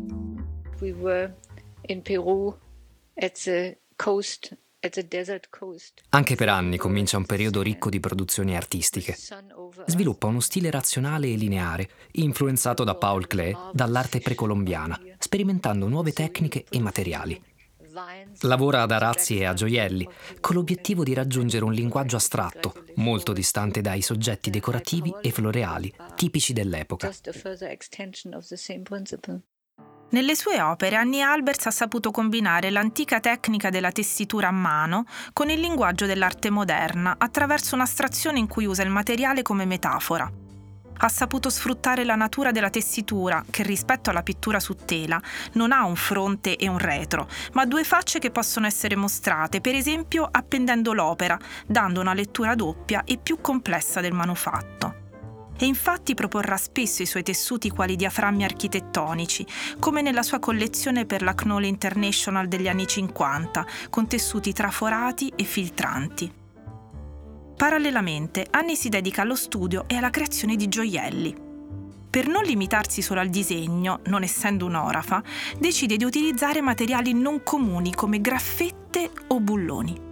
We 0.81 0.92
were 0.92 1.37
in 1.83 2.01
Peru 2.01 2.57
at 3.14 3.42
the 3.44 3.79
coast 3.94 4.57
anche 6.11 6.35
per 6.35 6.49
anni 6.49 6.77
comincia 6.77 7.16
un 7.16 7.27
periodo 7.27 7.62
ricco 7.62 7.90
di 7.90 8.01
produzioni 8.01 8.57
artistiche. 8.57 9.16
Sviluppa 9.87 10.27
uno 10.27 10.40
stile 10.40 10.70
razionale 10.70 11.29
e 11.29 11.37
lineare, 11.37 11.88
influenzato 12.12 12.85
da 12.85 12.94
Paul 12.94 13.27
Klee, 13.27 13.57
dall'arte 13.72 14.20
precolombiana, 14.20 14.99
sperimentando 15.18 15.88
nuove 15.88 16.12
tecniche 16.12 16.64
e 16.68 16.81
materiali. 16.81 17.42
Lavora 18.40 18.83
ad 18.83 18.90
arazzi 18.90 19.38
e 19.38 19.44
a 19.44 19.55
gioielli, 19.55 20.07
con 20.40 20.55
l'obiettivo 20.55 21.03
di 21.03 21.14
raggiungere 21.14 21.64
un 21.64 21.72
linguaggio 21.72 22.16
astratto, 22.16 22.85
molto 22.96 23.33
distante 23.33 23.81
dai 23.81 24.03
soggetti 24.03 24.51
decorativi 24.51 25.14
e 25.22 25.31
floreali 25.31 25.92
tipici 26.14 26.53
dell'epoca. 26.53 27.11
Nelle 30.09 30.37
sue 30.37 30.61
opere 30.61 30.95
Annie 30.95 31.21
Albers 31.21 31.66
ha 31.66 31.73
saputo 31.73 32.12
combinare 32.12 32.71
l'antica 32.71 33.19
tecnica 33.19 33.71
della 33.71 33.90
tessitura 33.90 34.49
a 34.49 34.53
mano 34.53 35.05
con 35.33 35.51
il 35.51 35.59
linguaggio 35.59 36.07
dell'arte 36.07 36.49
moderna 36.49 37.16
attraverso 37.19 37.75
un'astrazione 37.75 38.38
in 38.38 38.47
cui 38.47 38.66
usa 38.66 38.85
il 38.85 38.90
materiale 38.90 39.42
come 39.42 39.64
metafora. 39.64 40.31
Ha 40.99 41.09
saputo 41.09 41.51
sfruttare 41.51 42.05
la 42.05 42.14
natura 42.14 42.53
della 42.53 42.71
tessitura, 42.71 43.45
che 43.51 43.64
rispetto 43.64 44.09
alla 44.09 44.23
pittura 44.23 44.61
su 44.61 44.77
tela 44.77 45.21
non 45.55 45.73
ha 45.73 45.85
un 45.85 45.97
fronte 45.97 46.57
e 46.57 46.69
un 46.69 46.79
retro, 46.79 47.29
ma 47.53 47.66
due 47.66 47.83
facce 47.83 48.21
che 48.21 48.31
possono 48.31 48.66
essere 48.66 48.95
mostrate, 48.95 49.61
per 49.61 49.75
esempio 49.75 50.27
appendendo 50.31 50.92
l'opera, 50.92 51.38
dando 51.66 52.01
una 52.01 52.14
lettura 52.14 52.55
doppia 52.55 53.03
e 53.05 53.19
più 53.19 53.40
complessa 53.40 54.01
del 54.01 54.12
manufatto 54.12 55.05
e 55.59 55.66
infatti 55.66 56.14
proporrà 56.14 56.57
spesso 56.57 57.03
i 57.03 57.07
suoi 57.07 57.23
tessuti 57.23 57.71
quali 57.71 57.97
diaframmi 57.97 58.45
architettonici, 58.45 59.47
come 59.79 60.03
nella 60.03 60.23
sua 60.23 60.38
collezione 60.38 61.07
per 61.07 61.23
la 61.23 61.35
Knoll 61.35 61.64
International 61.64 62.49
degli 62.49 62.69
anni 62.69 62.87
50, 62.87 63.66
con 63.90 64.07
tessuti 64.07 64.53
traforati 64.53 65.33
e 65.35 65.45
filtranti. 65.45 66.33
Parallelamente, 67.57 68.47
Annie 68.51 68.77
si 68.77 68.90
dedica 68.90 69.23
allo 69.23 69.35
studio 69.35 69.85
e 69.87 69.97
alla 69.97 70.11
creazione 70.11 70.57
di 70.57 70.69
gioielli. 70.69 71.45
Per 72.11 72.29
non 72.29 72.45
limitarsi 72.45 73.03
solo 73.03 73.21
al 73.21 73.29
disegno, 73.29 74.01
non 74.07 74.23
essendo 74.23 74.66
un'orafa, 74.66 75.23
decide 75.59 75.97
di 75.97 76.05
utilizzare 76.05 76.61
materiali 76.61 77.12
non 77.12 77.42
comuni 77.42 77.95
come 77.95 78.21
graffette 78.21 79.11
o 79.29 79.40
bulloni. 79.40 80.06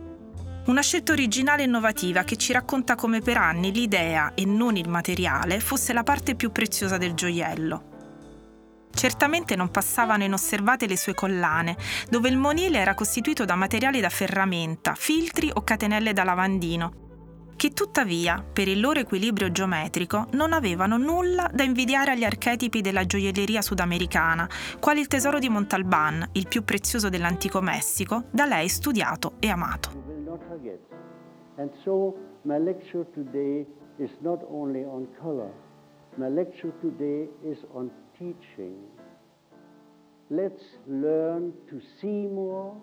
Una 0.67 0.81
scelta 0.81 1.13
originale 1.13 1.61
e 1.61 1.67
innovativa 1.67 2.23
che 2.23 2.37
ci 2.37 2.55
racconta 2.55 2.95
come 2.95 3.21
per 3.21 3.37
anni 3.37 3.71
l'idea 3.71 4.33
e 4.35 4.47
non 4.47 4.79
il 4.79 4.89
materiale 4.89 5.61
fosse 5.61 5.93
la 5.93 6.03
parte 6.03 6.35
più 6.37 6.53
preziosa 6.53 6.97
del 6.97 7.13
gioiello. 7.13 7.93
Certamente 8.91 9.57
non 9.57 9.71
passavano 9.71 10.25
inosservate 10.25 10.87
le 10.87 10.97
sue 10.97 11.13
collane, 11.13 11.77
dove 12.09 12.31
il 12.31 12.39
monile 12.39 12.79
era 12.79 12.95
costituito 12.95 13.45
da 13.45 13.57
materiali 13.57 14.01
da 14.01 14.09
ferramenta, 14.09 14.95
filtri 14.95 15.51
o 15.53 15.63
catenelle 15.63 16.15
da 16.15 16.25
lavandino, 16.25 17.04
che 17.57 17.71
tuttavia, 17.71 18.43
per 18.43 18.69
il 18.69 18.81
loro 18.81 19.01
equilibrio 19.01 19.51
geometrico, 19.51 20.27
non 20.33 20.53
avevano 20.53 20.97
nulla 20.97 21.51
da 21.53 21.63
invidiare 21.63 22.13
agli 22.13 22.25
archetipi 22.25 22.81
della 22.81 23.05
gioielleria 23.05 23.63
sudamericana, 23.63 24.49
quale 24.81 25.01
il 25.01 25.07
tesoro 25.07 25.39
di 25.39 25.49
Montalban, 25.49 26.29
il 26.33 26.49
più 26.49 26.65
prezioso 26.65 27.09
dell'antico 27.09 27.61
Messico, 27.61 28.25
da 28.31 28.45
lei 28.47 28.69
studiato 28.69 29.35
e 29.39 29.49
amato. 29.49 29.91
And 31.57 31.71
so 31.85 32.17
my 32.43 32.59
lecture 32.59 33.07
today 33.15 33.65
is 33.99 34.11
not 34.21 34.43
only 34.51 34.83
on 34.83 35.07
color, 35.21 35.53
my 36.17 36.29
lecture 36.29 36.73
today 36.81 37.29
is 37.45 37.59
on 37.73 37.91
teaching. 38.19 38.77
Let's 40.31 40.65
learn 40.87 41.53
to 41.69 41.81
see 42.01 42.27
more 42.27 42.75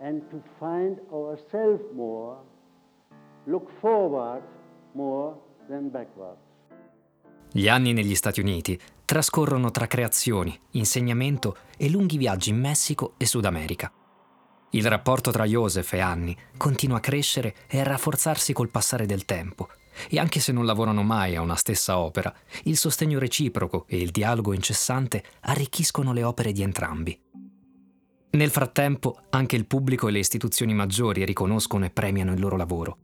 and 0.00 0.22
to 0.30 0.42
find 0.58 0.98
ourselves 1.12 1.82
more, 1.94 2.38
look 3.46 3.70
forward 3.80 4.42
more 4.92 5.36
than 5.68 5.90
backwards. 5.90 6.40
Gli 7.52 7.68
anni 7.68 7.92
negli 7.92 8.14
Stati 8.14 8.40
Uniti 8.40 8.78
trascorrono 9.04 9.70
tra 9.70 9.86
creazioni, 9.86 10.58
insegnamento 10.72 11.56
e 11.76 11.88
lunghi 11.88 12.16
viaggi 12.16 12.50
in 12.50 12.58
Messico 12.58 13.14
e 13.16 13.26
Sud 13.26 13.44
America. 13.44 13.92
Il 14.70 14.86
rapporto 14.86 15.30
tra 15.30 15.44
Joseph 15.44 15.92
e 15.92 16.00
Annie 16.00 16.36
continua 16.56 16.96
a 16.96 17.00
crescere 17.00 17.54
e 17.68 17.78
a 17.78 17.84
rafforzarsi 17.84 18.52
col 18.52 18.70
passare 18.70 19.06
del 19.06 19.24
tempo. 19.24 19.68
E 20.10 20.18
anche 20.18 20.40
se 20.40 20.50
non 20.50 20.66
lavorano 20.66 21.04
mai 21.04 21.36
a 21.36 21.42
una 21.42 21.54
stessa 21.54 21.98
opera, 21.98 22.34
il 22.64 22.76
sostegno 22.76 23.20
reciproco 23.20 23.84
e 23.86 23.98
il 23.98 24.10
dialogo 24.10 24.52
incessante 24.52 25.22
arricchiscono 25.42 26.12
le 26.12 26.24
opere 26.24 26.50
di 26.50 26.62
entrambi. 26.62 27.16
Nel 28.30 28.50
frattempo, 28.50 29.20
anche 29.30 29.54
il 29.54 29.66
pubblico 29.66 30.08
e 30.08 30.10
le 30.10 30.18
istituzioni 30.18 30.74
maggiori 30.74 31.24
riconoscono 31.24 31.84
e 31.84 31.90
premiano 31.90 32.32
il 32.32 32.40
loro 32.40 32.56
lavoro. 32.56 32.98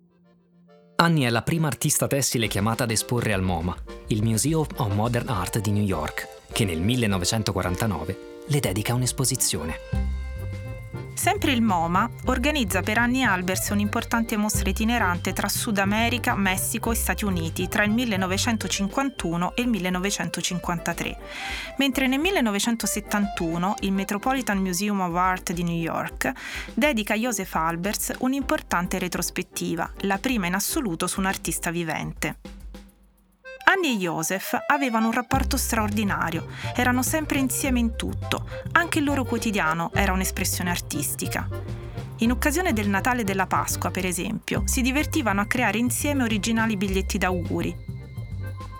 Annie 1.00 1.28
è 1.28 1.30
la 1.30 1.40
prima 1.40 1.66
artista 1.66 2.06
tessile 2.06 2.46
chiamata 2.46 2.84
ad 2.84 2.90
esporre 2.90 3.32
al 3.32 3.40
MoMA, 3.40 3.74
il 4.08 4.22
Museum 4.22 4.66
of 4.76 4.92
Modern 4.92 5.28
Art 5.28 5.58
di 5.58 5.70
New 5.70 5.82
York, 5.82 6.28
che 6.52 6.66
nel 6.66 6.78
1949 6.78 8.18
le 8.46 8.60
dedica 8.60 8.92
un'esposizione. 8.92 10.19
Sempre 11.20 11.52
il 11.52 11.61
MoMA 11.61 12.09
organizza 12.24 12.80
per 12.80 12.96
anni 12.96 13.24
Albers 13.24 13.68
un'importante 13.68 14.38
mostra 14.38 14.70
itinerante 14.70 15.35
tra 15.35 15.50
Sud 15.50 15.76
America, 15.76 16.35
Messico 16.35 16.92
e 16.92 16.94
Stati 16.94 17.26
Uniti 17.26 17.68
tra 17.68 17.85
il 17.85 17.90
1951 17.90 19.54
e 19.54 19.61
il 19.61 19.68
1953, 19.68 21.18
mentre 21.76 22.06
nel 22.06 22.20
1971 22.20 23.74
il 23.80 23.92
Metropolitan 23.92 24.61
Museum 24.61 25.00
of 25.00 25.14
Art 25.14 25.52
di 25.52 25.62
New 25.62 25.76
York 25.76 26.33
dedica 26.72 27.12
a 27.12 27.18
Joseph 27.18 27.54
Albers 27.54 28.12
un'importante 28.20 28.98
retrospettiva, 28.98 29.92
la 30.04 30.16
prima 30.16 30.46
in 30.46 30.54
assoluto 30.54 31.06
su 31.06 31.20
un 31.20 31.26
artista 31.26 31.70
vivente. 31.70 32.60
Annie 33.64 33.94
e 33.94 33.96
Joseph 33.96 34.59
avevano 34.66 35.07
un 35.07 35.12
rapporto 35.12 35.57
straordinario, 35.57 36.46
erano 36.75 37.03
sempre 37.03 37.38
insieme 37.38 37.79
in 37.79 37.96
tutto, 37.96 38.49
anche 38.73 38.99
il 38.99 39.05
loro 39.05 39.25
quotidiano 39.25 39.90
era 39.94 40.12
un'espressione 40.12 40.70
artistica. 40.70 41.49
In 42.18 42.31
occasione 42.31 42.73
del 42.73 42.88
Natale 42.88 43.23
e 43.23 43.25
della 43.25 43.46
Pasqua, 43.46 43.90
per 43.90 44.05
esempio, 44.05 44.62
si 44.66 44.83
divertivano 44.83 45.40
a 45.40 45.46
creare 45.46 45.79
insieme 45.79 46.23
originali 46.23 46.77
biglietti 46.77 47.16
d'auguri. 47.16 47.99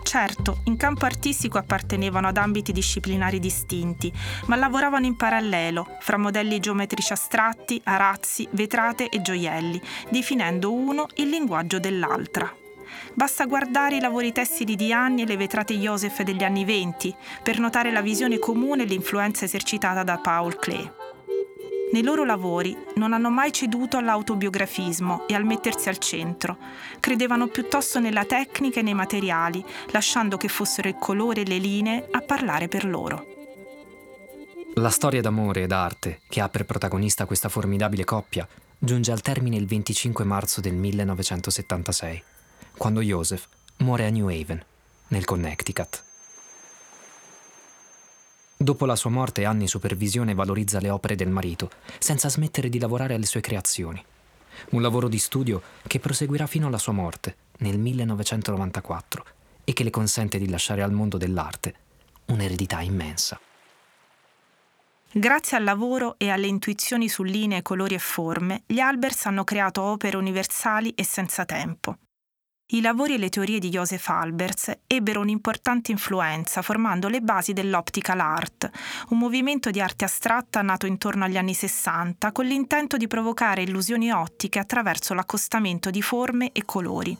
Certo, 0.03 0.61
in 0.65 0.77
campo 0.77 1.05
artistico 1.05 1.57
appartenevano 1.57 2.27
ad 2.27 2.37
ambiti 2.37 2.71
disciplinari 2.71 3.39
distinti, 3.39 4.11
ma 4.47 4.57
lavoravano 4.57 5.05
in 5.05 5.15
parallelo, 5.15 5.97
fra 6.01 6.17
modelli 6.17 6.59
geometrici 6.59 7.13
astratti, 7.13 7.79
arazzi, 7.83 8.47
vetrate 8.51 9.09
e 9.09 9.21
gioielli, 9.21 9.81
definendo 10.09 10.73
uno 10.73 11.07
il 11.15 11.29
linguaggio 11.29 11.79
dell'altra. 11.79 12.60
Basta 13.13 13.45
guardare 13.45 13.97
i 13.97 13.99
lavori 13.99 14.31
tessili 14.31 14.75
di 14.75 14.93
Anni 14.93 15.23
e 15.23 15.25
le 15.25 15.37
vetrate 15.37 15.75
Joseph 15.75 16.21
degli 16.21 16.43
anni 16.43 16.65
venti 16.65 17.13
per 17.43 17.59
notare 17.59 17.91
la 17.91 18.01
visione 18.01 18.39
comune 18.39 18.83
e 18.83 18.85
l'influenza 18.85 19.45
esercitata 19.45 20.03
da 20.03 20.17
Paul 20.17 20.55
Klee. 20.57 20.99
Nei 21.91 22.03
loro 22.03 22.23
lavori 22.23 22.75
non 22.95 23.11
hanno 23.11 23.29
mai 23.29 23.51
ceduto 23.51 23.97
all'autobiografismo 23.97 25.27
e 25.27 25.35
al 25.35 25.43
mettersi 25.43 25.89
al 25.89 25.97
centro. 25.97 26.57
Credevano 27.01 27.47
piuttosto 27.47 27.99
nella 27.99 28.23
tecnica 28.23 28.79
e 28.79 28.83
nei 28.83 28.93
materiali, 28.93 29.63
lasciando 29.87 30.37
che 30.37 30.47
fossero 30.47 30.87
il 30.87 30.95
colore 30.97 31.41
e 31.41 31.45
le 31.45 31.57
linee 31.57 32.07
a 32.11 32.21
parlare 32.21 32.69
per 32.69 32.85
loro. 32.85 33.25
La 34.75 34.89
storia 34.89 35.19
d'amore 35.19 35.63
ed 35.63 35.73
arte 35.73 36.21
che 36.29 36.39
ha 36.39 36.47
per 36.47 36.65
protagonista 36.65 37.25
questa 37.25 37.49
formidabile 37.49 38.05
coppia 38.05 38.47
giunge 38.83 39.11
al 39.11 39.21
termine 39.21 39.57
il 39.57 39.67
25 39.67 40.23
marzo 40.23 40.61
del 40.61 40.73
1976, 40.73 42.23
quando 42.81 43.01
Joseph 43.01 43.47
muore 43.77 44.07
a 44.07 44.09
New 44.09 44.27
Haven, 44.27 44.59
nel 45.09 45.23
Connecticut. 45.23 46.03
Dopo 48.57 48.87
la 48.87 48.95
sua 48.95 49.11
morte 49.11 49.45
Annie 49.45 49.67
supervisione 49.67 50.31
e 50.31 50.33
valorizza 50.33 50.79
le 50.79 50.89
opere 50.89 51.13
del 51.13 51.29
marito, 51.29 51.69
senza 51.99 52.27
smettere 52.27 52.69
di 52.69 52.79
lavorare 52.79 53.13
alle 53.13 53.27
sue 53.27 53.39
creazioni. 53.39 54.03
Un 54.71 54.81
lavoro 54.81 55.09
di 55.09 55.19
studio 55.19 55.61
che 55.85 55.99
proseguirà 55.99 56.47
fino 56.47 56.65
alla 56.65 56.79
sua 56.79 56.93
morte, 56.93 57.35
nel 57.59 57.77
1994, 57.77 59.25
e 59.63 59.73
che 59.73 59.83
le 59.83 59.91
consente 59.91 60.39
di 60.39 60.49
lasciare 60.49 60.81
al 60.81 60.91
mondo 60.91 61.17
dell'arte 61.17 61.75
un'eredità 62.29 62.81
immensa. 62.81 63.39
Grazie 65.11 65.55
al 65.55 65.63
lavoro 65.63 66.15
e 66.17 66.31
alle 66.31 66.47
intuizioni 66.47 67.09
su 67.09 67.21
linee, 67.21 67.61
colori 67.61 67.93
e 67.93 67.99
forme, 67.99 68.63
gli 68.65 68.79
Albers 68.79 69.27
hanno 69.27 69.43
creato 69.43 69.83
opere 69.83 70.17
universali 70.17 70.95
e 70.95 71.03
senza 71.03 71.45
tempo. 71.45 71.95
I 72.73 72.79
lavori 72.79 73.15
e 73.15 73.17
le 73.17 73.27
teorie 73.27 73.59
di 73.59 73.67
Joseph 73.67 74.07
Albers 74.07 74.71
ebbero 74.87 75.19
un'importante 75.19 75.91
influenza 75.91 76.61
formando 76.61 77.09
le 77.09 77.19
basi 77.19 77.51
dell'optical 77.51 78.21
art, 78.21 78.69
un 79.09 79.17
movimento 79.17 79.71
di 79.71 79.81
arte 79.81 80.05
astratta 80.05 80.61
nato 80.61 80.85
intorno 80.85 81.25
agli 81.25 81.35
anni 81.35 81.53
60 81.53 82.31
con 82.31 82.45
l'intento 82.45 82.95
di 82.95 83.07
provocare 83.07 83.63
illusioni 83.63 84.09
ottiche 84.09 84.59
attraverso 84.59 85.13
l'accostamento 85.13 85.89
di 85.89 86.01
forme 86.01 86.53
e 86.53 86.63
colori. 86.63 87.17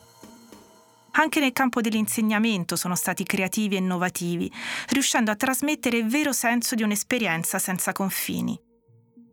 Anche 1.12 1.40
nel 1.40 1.52
campo 1.52 1.82
dell'insegnamento 1.82 2.74
sono 2.74 2.94
stati 2.94 3.22
creativi 3.24 3.74
e 3.74 3.80
innovativi, 3.80 4.50
riuscendo 4.88 5.30
a 5.30 5.36
trasmettere 5.36 5.98
il 5.98 6.06
vero 6.06 6.32
senso 6.32 6.74
di 6.74 6.82
un'esperienza 6.82 7.58
senza 7.58 7.92
confini. 7.92 8.58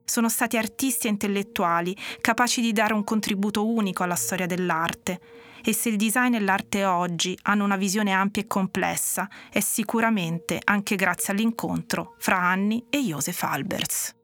Sono 0.10 0.28
stati 0.28 0.58
artisti 0.58 1.06
e 1.06 1.12
intellettuali 1.12 1.95
capaci 2.19 2.62
di 2.62 2.72
dare 2.74 2.95
un 2.95 3.04
contributo 3.04 3.67
unico 3.67 4.02
alla 4.02 4.15
storia 4.15 4.48
dell'arte 4.48 5.19
e 5.63 5.72
se 5.72 5.89
il 5.89 5.98
design 5.98 6.34
e 6.34 6.39
l'arte 6.39 6.84
oggi 6.84 7.38
hanno 7.43 7.63
una 7.63 7.76
visione 7.76 8.12
ampia 8.12 8.41
e 8.41 8.48
complessa, 8.48 9.30
è 9.52 9.60
sicuramente 9.60 10.60
anche 10.63 10.95
grazie 10.95 11.32
all'incontro 11.32 12.15
fra 12.17 12.41
Anni 12.41 12.88
e 12.89 12.98
Joseph 13.04 13.43
Albers. 13.43 14.15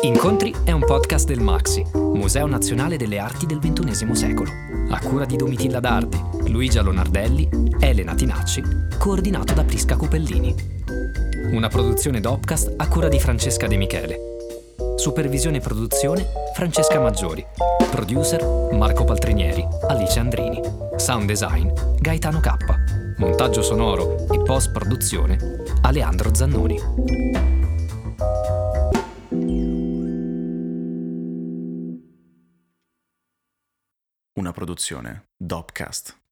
Incontri 0.00 0.54
è 0.64 0.72
un 0.72 0.86
podcast 0.86 1.26
del 1.26 1.40
Maxi, 1.42 1.84
Museo 1.92 2.46
Nazionale 2.46 2.96
delle 2.96 3.18
Arti 3.18 3.44
del 3.44 3.58
XXI 3.58 4.14
secolo, 4.14 4.50
a 4.88 4.98
cura 5.00 5.26
di 5.26 5.36
Domitilla 5.36 5.80
Dardi, 5.80 6.18
Luigia 6.50 6.80
Lonardelli, 6.80 7.46
Elena 7.78 8.14
Tinacci, 8.14 8.62
coordinato 8.98 9.52
da 9.52 9.64
Prisca 9.64 9.96
Copellini. 9.96 11.33
Una 11.50 11.68
produzione 11.68 12.20
d'Opcast 12.20 12.74
a 12.76 12.88
cura 12.88 13.08
di 13.08 13.20
Francesca 13.20 13.66
De 13.66 13.76
Michele. 13.76 14.18
Supervisione 14.96 15.58
e 15.58 15.60
produzione 15.60 16.26
Francesca 16.54 16.98
Maggiori. 17.00 17.44
Producer 17.90 18.70
Marco 18.72 19.04
Paltrinieri, 19.04 19.66
Alice 19.88 20.18
Andrini. 20.18 20.60
Sound 20.96 21.26
design 21.26 21.70
Gaetano 22.00 22.40
K. 22.40 22.56
Montaggio 23.18 23.62
sonoro 23.62 24.26
e 24.32 24.42
post 24.42 24.72
produzione 24.72 25.38
Aleandro 25.82 26.34
Zannoni. 26.34 26.80
Una 34.34 34.52
produzione 34.52 35.28
Dopcast. 35.36 36.23